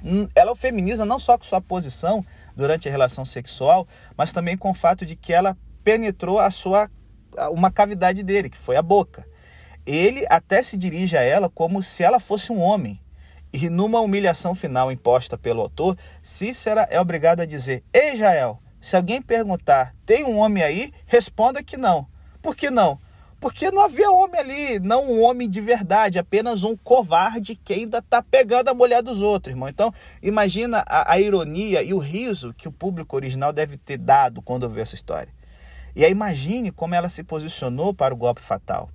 Hum, 0.04 0.28
ela 0.36 0.52
o 0.52 0.56
feminiza 0.56 1.06
não 1.06 1.20
só 1.20 1.38
com 1.38 1.44
sua 1.44 1.62
posição 1.62 2.26
durante 2.56 2.88
a 2.88 2.92
relação 2.92 3.24
sexual, 3.24 3.88
mas 4.18 4.34
também 4.34 4.58
com 4.58 4.72
o 4.72 4.74
fato 4.74 5.06
de 5.06 5.16
que 5.16 5.32
ela 5.32 5.56
penetrou 5.84 6.40
a 6.40 6.50
sua 6.50 6.90
uma 7.52 7.72
cavidade 7.72 8.24
dele, 8.24 8.50
que 8.50 8.58
foi 8.58 8.76
a 8.76 8.82
boca. 8.82 9.26
Ele 9.86 10.26
até 10.30 10.62
se 10.62 10.78
dirige 10.78 11.18
a 11.18 11.22
ela 11.22 11.50
como 11.50 11.82
se 11.82 12.04
ela 12.04 12.20
fosse 12.20 12.52
um 12.52 12.60
homem. 12.60 13.00
E 13.54 13.70
numa 13.70 14.00
humilhação 14.00 14.56
final 14.56 14.92
imposta 14.92 15.38
pelo 15.38 15.62
autor, 15.62 15.98
Cícera 16.22 16.88
é 16.90 17.00
obrigado 17.00 17.42
a 17.42 17.46
dizer: 17.46 17.84
Ei, 17.94 18.16
Jael, 18.16 18.62
se 18.80 18.96
alguém 18.96 19.22
perguntar, 19.22 19.94
tem 20.06 20.24
um 20.24 20.40
homem 20.40 20.64
aí? 20.64 20.92
Responda 21.06 21.62
que 21.62 21.78
não. 21.78 22.08
Por 22.42 22.56
que 22.56 22.70
não? 22.72 23.00
Porque 23.42 23.72
não 23.72 23.82
havia 23.82 24.12
homem 24.12 24.40
ali, 24.40 24.80
não 24.80 25.04
um 25.12 25.24
homem 25.24 25.50
de 25.50 25.60
verdade, 25.60 26.20
apenas 26.20 26.64
um 26.64 26.78
covarde 26.78 27.56
que 27.56 27.74
ainda 27.74 27.98
está 27.98 28.22
pegando 28.22 28.70
a 28.70 28.74
mulher 28.74 29.02
dos 29.02 29.20
outros, 29.20 29.52
irmão. 29.52 29.68
Então, 29.68 29.92
imagina 30.22 30.84
a, 30.88 31.14
a 31.14 31.20
ironia 31.20 31.82
e 31.82 31.92
o 31.92 31.98
riso 31.98 32.54
que 32.54 32.68
o 32.68 32.72
público 32.72 33.16
original 33.16 33.52
deve 33.52 33.78
ter 33.78 33.98
dado 33.98 34.44
quando 34.44 34.64
ouviu 34.64 34.84
essa 34.84 34.94
história. 34.94 35.34
E 35.96 36.06
aí 36.06 36.12
imagine 36.12 36.72
como 36.72 36.94
ela 36.94 37.10
se 37.10 37.24
posicionou 37.24 37.94
para 37.94 38.14
o 38.14 38.18
golpe 38.18 38.42
fatal. 38.42 38.90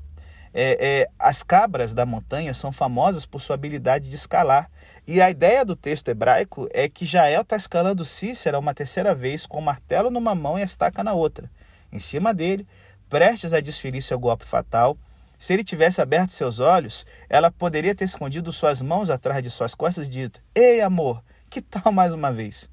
É, 0.59 1.03
é, 1.03 1.09
as 1.19 1.43
cabras 1.43 1.93
da 1.93 2.07
montanha 2.07 2.55
são 2.55 2.73
famosas 2.73 3.27
por 3.27 3.43
sua 3.43 3.53
habilidade 3.53 4.09
de 4.09 4.15
escalar. 4.15 4.71
E 5.07 5.21
a 5.21 5.29
ideia 5.29 5.67
do 5.67 5.77
texto 5.77 6.09
hebraico 6.09 6.67
é 6.73 6.89
que 6.89 7.05
Jael 7.05 7.43
está 7.43 7.57
escalando 7.57 8.07
Cícera 8.07 8.59
uma 8.59 8.73
terceira 8.73 9.15
vez 9.15 9.45
com 9.45 9.59
o 9.59 9.63
martelo 9.63 10.11
numa 10.11 10.35
mão 10.35 10.59
e 10.59 10.63
a 10.63 10.65
estaca 10.65 11.05
na 11.05 11.13
outra. 11.13 11.51
Em 11.93 11.99
cima 11.99 12.33
dele, 12.33 12.67
prestes 13.07 13.53
a 13.53 13.61
desferir 13.61 14.01
seu 14.01 14.19
golpe 14.19 14.47
fatal, 14.47 14.97
se 15.39 15.53
ele 15.53 15.63
tivesse 15.63 16.01
aberto 16.01 16.31
seus 16.31 16.59
olhos, 16.59 17.05
ela 17.29 17.51
poderia 17.51 17.95
ter 17.95 18.05
escondido 18.05 18.51
suas 18.51 18.81
mãos 18.81 19.11
atrás 19.11 19.43
de 19.43 19.51
suas 19.51 19.75
costas 19.75 20.07
e 20.07 20.11
dito: 20.11 20.43
Ei, 20.55 20.81
amor, 20.81 21.23
que 21.51 21.61
tal 21.61 21.93
mais 21.93 22.15
uma 22.15 22.33
vez? 22.33 22.71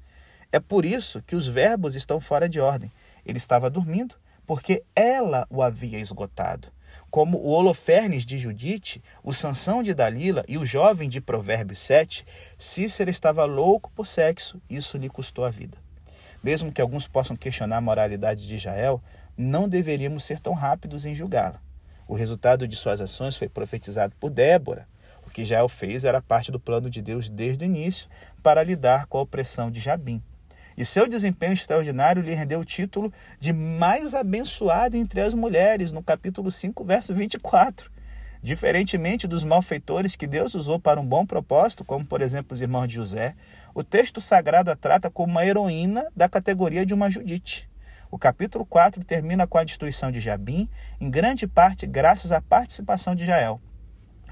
É 0.50 0.58
por 0.58 0.86
isso 0.86 1.20
que 1.20 1.36
os 1.36 1.46
verbos 1.46 1.94
estão 1.96 2.18
fora 2.18 2.48
de 2.48 2.60
ordem. 2.60 2.90
Ele 3.26 3.36
estava 3.36 3.68
dormindo 3.68 4.14
porque 4.46 4.82
ela 4.96 5.46
o 5.50 5.62
havia 5.62 5.98
esgotado. 5.98 6.72
Como 7.14 7.38
o 7.38 7.50
Holofernes 7.50 8.26
de 8.26 8.40
Judite, 8.40 9.00
o 9.22 9.32
Sansão 9.32 9.84
de 9.84 9.94
Dalila 9.94 10.44
e 10.48 10.58
o 10.58 10.66
jovem 10.66 11.08
de 11.08 11.20
Provérbios 11.20 11.78
7, 11.78 12.26
Cícero 12.58 13.08
estava 13.08 13.44
louco 13.44 13.88
por 13.94 14.04
sexo, 14.04 14.60
isso 14.68 14.98
lhe 14.98 15.08
custou 15.08 15.44
a 15.44 15.48
vida. 15.48 15.78
Mesmo 16.42 16.72
que 16.72 16.80
alguns 16.80 17.06
possam 17.06 17.36
questionar 17.36 17.76
a 17.76 17.80
moralidade 17.80 18.48
de 18.48 18.56
Israel, 18.56 19.00
não 19.36 19.68
deveríamos 19.68 20.24
ser 20.24 20.40
tão 20.40 20.54
rápidos 20.54 21.06
em 21.06 21.14
julgá-la. 21.14 21.62
O 22.08 22.16
resultado 22.16 22.66
de 22.66 22.74
suas 22.74 23.00
ações 23.00 23.36
foi 23.36 23.48
profetizado 23.48 24.12
por 24.18 24.28
Débora. 24.28 24.88
O 25.24 25.30
que 25.30 25.44
Jael 25.44 25.68
fez 25.68 26.04
era 26.04 26.20
parte 26.20 26.50
do 26.50 26.58
plano 26.58 26.90
de 26.90 27.00
Deus 27.00 27.28
desde 27.28 27.64
o 27.64 27.66
início 27.66 28.10
para 28.42 28.64
lidar 28.64 29.06
com 29.06 29.18
a 29.18 29.22
opressão 29.22 29.70
de 29.70 29.78
Jabim. 29.78 30.20
E 30.76 30.84
seu 30.84 31.06
desempenho 31.06 31.52
extraordinário 31.52 32.22
lhe 32.22 32.34
rendeu 32.34 32.60
o 32.60 32.64
título 32.64 33.12
de 33.38 33.52
mais 33.52 34.14
abençoada 34.14 34.96
entre 34.96 35.20
as 35.20 35.34
mulheres, 35.34 35.92
no 35.92 36.02
capítulo 36.02 36.50
5, 36.50 36.84
verso 36.84 37.14
24. 37.14 37.90
Diferentemente 38.42 39.26
dos 39.26 39.42
malfeitores 39.42 40.16
que 40.16 40.26
Deus 40.26 40.54
usou 40.54 40.78
para 40.78 41.00
um 41.00 41.06
bom 41.06 41.24
propósito, 41.24 41.84
como 41.84 42.04
por 42.04 42.20
exemplo 42.20 42.52
os 42.52 42.60
irmãos 42.60 42.86
de 42.86 42.96
José, 42.96 43.34
o 43.74 43.82
texto 43.82 44.20
sagrado 44.20 44.70
a 44.70 44.76
trata 44.76 45.08
como 45.10 45.32
uma 45.32 45.46
heroína 45.46 46.06
da 46.14 46.28
categoria 46.28 46.84
de 46.84 46.92
uma 46.92 47.10
Judite. 47.10 47.68
O 48.10 48.18
capítulo 48.18 48.66
4 48.66 49.04
termina 49.04 49.46
com 49.46 49.58
a 49.58 49.64
destruição 49.64 50.12
de 50.12 50.20
Jabim, 50.20 50.68
em 51.00 51.10
grande 51.10 51.46
parte 51.46 51.86
graças 51.86 52.32
à 52.32 52.40
participação 52.40 53.14
de 53.14 53.24
Jael. 53.24 53.60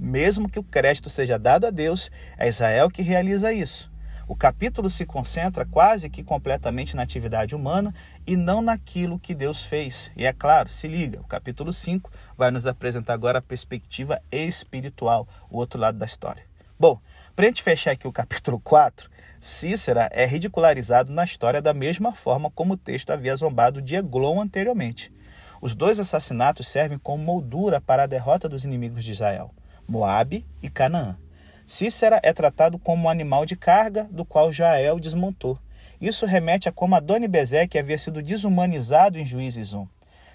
Mesmo 0.00 0.48
que 0.48 0.58
o 0.58 0.64
crédito 0.64 1.10
seja 1.10 1.38
dado 1.38 1.66
a 1.66 1.70
Deus, 1.70 2.10
é 2.38 2.48
Israel 2.48 2.90
que 2.90 3.02
realiza 3.02 3.52
isso. 3.52 3.91
O 4.28 4.36
capítulo 4.36 4.88
se 4.88 5.04
concentra 5.04 5.66
quase 5.66 6.08
que 6.08 6.22
completamente 6.22 6.94
na 6.94 7.02
atividade 7.02 7.54
humana 7.54 7.94
e 8.26 8.36
não 8.36 8.62
naquilo 8.62 9.18
que 9.18 9.34
Deus 9.34 9.64
fez. 9.64 10.12
E 10.16 10.24
é 10.24 10.32
claro, 10.32 10.68
se 10.68 10.86
liga, 10.86 11.20
o 11.20 11.26
capítulo 11.26 11.72
5 11.72 12.10
vai 12.36 12.50
nos 12.50 12.66
apresentar 12.66 13.14
agora 13.14 13.40
a 13.40 13.42
perspectiva 13.42 14.22
espiritual, 14.30 15.26
o 15.50 15.58
outro 15.58 15.80
lado 15.80 15.98
da 15.98 16.06
história. 16.06 16.44
Bom, 16.78 17.00
para 17.34 17.46
a 17.46 17.48
gente 17.48 17.62
fechar 17.62 17.92
aqui 17.92 18.06
o 18.08 18.12
capítulo 18.12 18.60
4, 18.60 19.10
Cícera 19.40 20.08
é 20.12 20.24
ridicularizado 20.24 21.12
na 21.12 21.24
história 21.24 21.60
da 21.60 21.74
mesma 21.74 22.14
forma 22.14 22.50
como 22.50 22.74
o 22.74 22.76
texto 22.76 23.10
havia 23.10 23.34
zombado 23.34 23.82
de 23.82 23.96
Eglon 23.96 24.40
anteriormente. 24.40 25.12
Os 25.60 25.74
dois 25.74 25.98
assassinatos 25.98 26.68
servem 26.68 26.98
como 26.98 27.22
moldura 27.22 27.80
para 27.80 28.04
a 28.04 28.06
derrota 28.06 28.48
dos 28.48 28.64
inimigos 28.64 29.04
de 29.04 29.12
Israel, 29.12 29.52
Moabe 29.86 30.46
e 30.62 30.68
Canaã. 30.68 31.16
Cícera 31.64 32.20
é 32.22 32.32
tratado 32.32 32.78
como 32.78 33.04
um 33.04 33.08
animal 33.08 33.46
de 33.46 33.56
carga 33.56 34.08
do 34.10 34.24
qual 34.24 34.52
Jael 34.52 34.98
desmontou. 34.98 35.58
Isso 36.00 36.26
remete 36.26 36.68
a 36.68 36.72
como 36.72 36.96
Adoni 36.96 37.28
Bezeque 37.28 37.78
havia 37.78 37.96
sido 37.96 38.20
desumanizado 38.20 39.18
em 39.18 39.24
Juízes 39.24 39.72
1. 39.72 39.86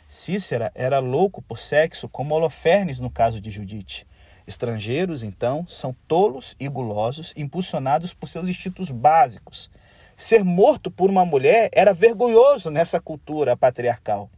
Cícera 0.08 0.72
era 0.74 1.00
louco 1.00 1.42
por 1.42 1.60
sexo 1.60 2.08
como 2.08 2.34
Holofernes 2.34 3.02
no 3.02 3.10
caso 3.10 3.42
de 3.42 3.52
Judite. 3.52 4.08
Estrangeiros, 4.48 5.24
então, 5.24 5.68
são 5.68 5.94
tolos 6.08 6.56
e 6.58 6.70
gulosos, 6.70 7.34
impulsionados 7.36 8.13
por 8.13 8.30
seus 8.30 8.48
instintos 8.48 8.90
básicos. 8.90 9.70
Ser 10.16 10.46
morto 10.46 10.90
por 10.90 11.10
uma 11.10 11.26
mulher 11.26 11.70
era 11.74 11.94
vergonhoso 11.94 12.72
nessa 12.72 13.02
cultura 13.02 13.58
patriarcal. 13.58 14.30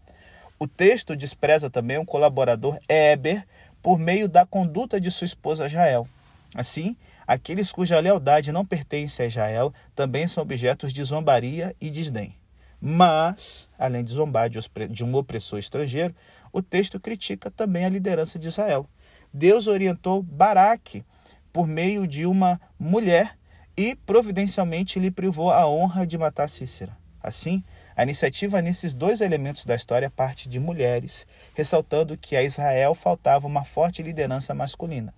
O 0.58 0.67
texto 0.67 1.15
despreza 1.15 1.69
também 1.69 1.99
um 1.99 2.06
colaborador 2.06 2.80
Eber 2.89 3.45
por 3.80 3.99
meio 3.99 4.28
da 4.28 4.47
conduta 4.47 4.99
de 4.99 5.12
sua 5.12 5.25
esposa 5.25 5.69
Jael. 5.69 6.08
Assim, 6.55 6.97
aqueles 7.27 7.71
cuja 7.71 7.99
lealdade 7.99 8.51
não 8.51 8.65
pertence 8.65 9.21
a 9.21 9.25
Israel 9.25 9.73
também 9.95 10.27
são 10.27 10.41
objetos 10.41 10.91
de 10.91 11.03
zombaria 11.03 11.75
e 11.79 11.89
desdém. 11.89 12.35
Mas, 12.81 13.69
além 13.77 14.03
de 14.03 14.13
zombar 14.13 14.49
de 14.49 15.03
um 15.03 15.15
opressor 15.15 15.59
estrangeiro, 15.59 16.15
o 16.51 16.62
texto 16.62 16.99
critica 16.99 17.51
também 17.51 17.85
a 17.85 17.89
liderança 17.89 18.39
de 18.39 18.47
Israel. 18.47 18.89
Deus 19.33 19.67
orientou 19.67 20.23
Baraque 20.23 21.03
por 21.51 21.67
meio 21.67 22.07
de 22.07 22.25
uma 22.25 22.59
mulher 22.79 23.38
e 23.75 23.95
providencialmente 23.95 24.99
lhe 24.99 25.12
privou 25.12 25.51
a 25.51 25.67
honra 25.67 26.07
de 26.07 26.17
matar 26.17 26.49
Cícera. 26.49 26.97
Assim, 27.21 27.63
a 27.95 28.03
iniciativa 28.03 28.62
nesses 28.62 28.93
dois 28.93 29.19
elementos 29.19 29.65
da 29.65 29.75
história 29.75 30.09
parte 30.09 30.47
de 30.47 30.59
mulheres, 30.59 31.27
ressaltando 31.53 32.17
que 32.17 32.35
a 32.35 32.43
Israel 32.43 32.95
faltava 32.95 33.45
uma 33.45 33.65
forte 33.65 34.01
liderança 34.01 34.53
masculina. 34.53 35.13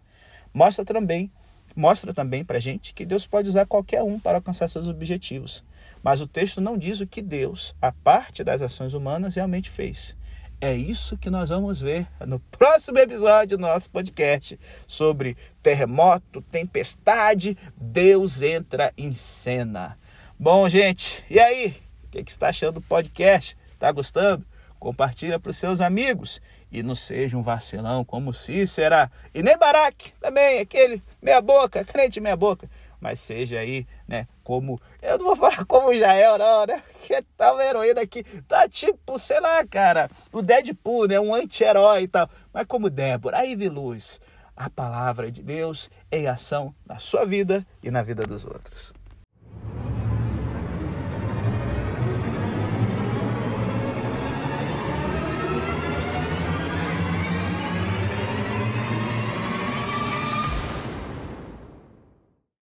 Mostra 0.53 0.83
também, 0.83 1.31
mostra 1.75 2.13
também 2.13 2.43
para 2.43 2.59
gente 2.59 2.93
que 2.93 3.05
Deus 3.05 3.25
pode 3.25 3.49
usar 3.49 3.65
qualquer 3.65 4.03
um 4.03 4.19
para 4.19 4.37
alcançar 4.37 4.67
seus 4.67 4.87
objetivos. 4.87 5.63
Mas 6.03 6.19
o 6.21 6.27
texto 6.27 6.59
não 6.59 6.77
diz 6.77 6.99
o 6.99 7.07
que 7.07 7.21
Deus, 7.21 7.75
a 7.81 7.91
parte 7.91 8.43
das 8.43 8.61
ações 8.61 8.93
humanas, 8.93 9.35
realmente 9.35 9.69
fez. 9.69 10.17
É 10.59 10.75
isso 10.75 11.17
que 11.17 11.29
nós 11.29 11.49
vamos 11.49 11.81
ver 11.81 12.07
no 12.25 12.39
próximo 12.51 12.99
episódio 12.99 13.57
do 13.57 13.61
nosso 13.61 13.89
podcast 13.89 14.59
sobre 14.85 15.35
terremoto, 15.63 16.41
tempestade, 16.51 17.57
Deus 17.75 18.41
entra 18.41 18.93
em 18.97 19.13
cena. 19.13 19.97
Bom, 20.39 20.67
gente, 20.69 21.23
e 21.29 21.39
aí? 21.39 21.75
O 22.03 22.09
que, 22.09 22.23
que 22.23 22.31
está 22.31 22.49
achando 22.49 22.73
do 22.73 22.81
podcast? 22.81 23.57
Está 23.73 23.91
gostando? 23.91 24.45
Compartilha 24.81 25.39
para 25.39 25.51
os 25.51 25.57
seus 25.57 25.79
amigos 25.79 26.41
e 26.71 26.81
não 26.81 26.95
seja 26.95 27.37
um 27.37 27.43
vacilão 27.43 28.03
como 28.03 28.33
Cícera 28.33 29.11
e 29.31 29.43
nem 29.43 29.55
Baraque 29.55 30.11
também, 30.19 30.57
aquele 30.57 31.03
meia 31.21 31.39
boca, 31.39 31.85
crente 31.85 32.19
meia 32.19 32.35
boca, 32.35 32.67
mas 32.99 33.19
seja 33.19 33.59
aí, 33.59 33.85
né, 34.07 34.27
como, 34.43 34.81
eu 34.99 35.19
não 35.19 35.25
vou 35.25 35.35
falar 35.35 35.65
como 35.65 35.93
Jael 35.93 36.39
não, 36.39 36.65
né, 36.65 36.81
que 37.05 37.21
tal 37.37 37.57
tá 37.57 37.63
heroína 37.63 38.01
aqui, 38.01 38.23
tá 38.47 38.67
tipo, 38.67 39.19
sei 39.19 39.39
lá, 39.39 39.63
cara, 39.67 40.09
o 40.33 40.41
Deadpool, 40.41 41.07
né, 41.07 41.19
um 41.19 41.31
anti-herói 41.31 42.01
e 42.01 42.07
tal, 42.07 42.27
mas 42.51 42.65
como 42.65 42.89
Débora, 42.89 43.37
aí 43.37 43.55
vi 43.55 43.69
luz, 43.69 44.19
a 44.55 44.67
palavra 44.67 45.29
de 45.29 45.43
Deus 45.43 45.91
em 46.11 46.25
ação 46.25 46.73
na 46.87 46.97
sua 46.97 47.23
vida 47.23 47.63
e 47.83 47.91
na 47.91 48.01
vida 48.01 48.23
dos 48.23 48.45
outros. 48.45 48.99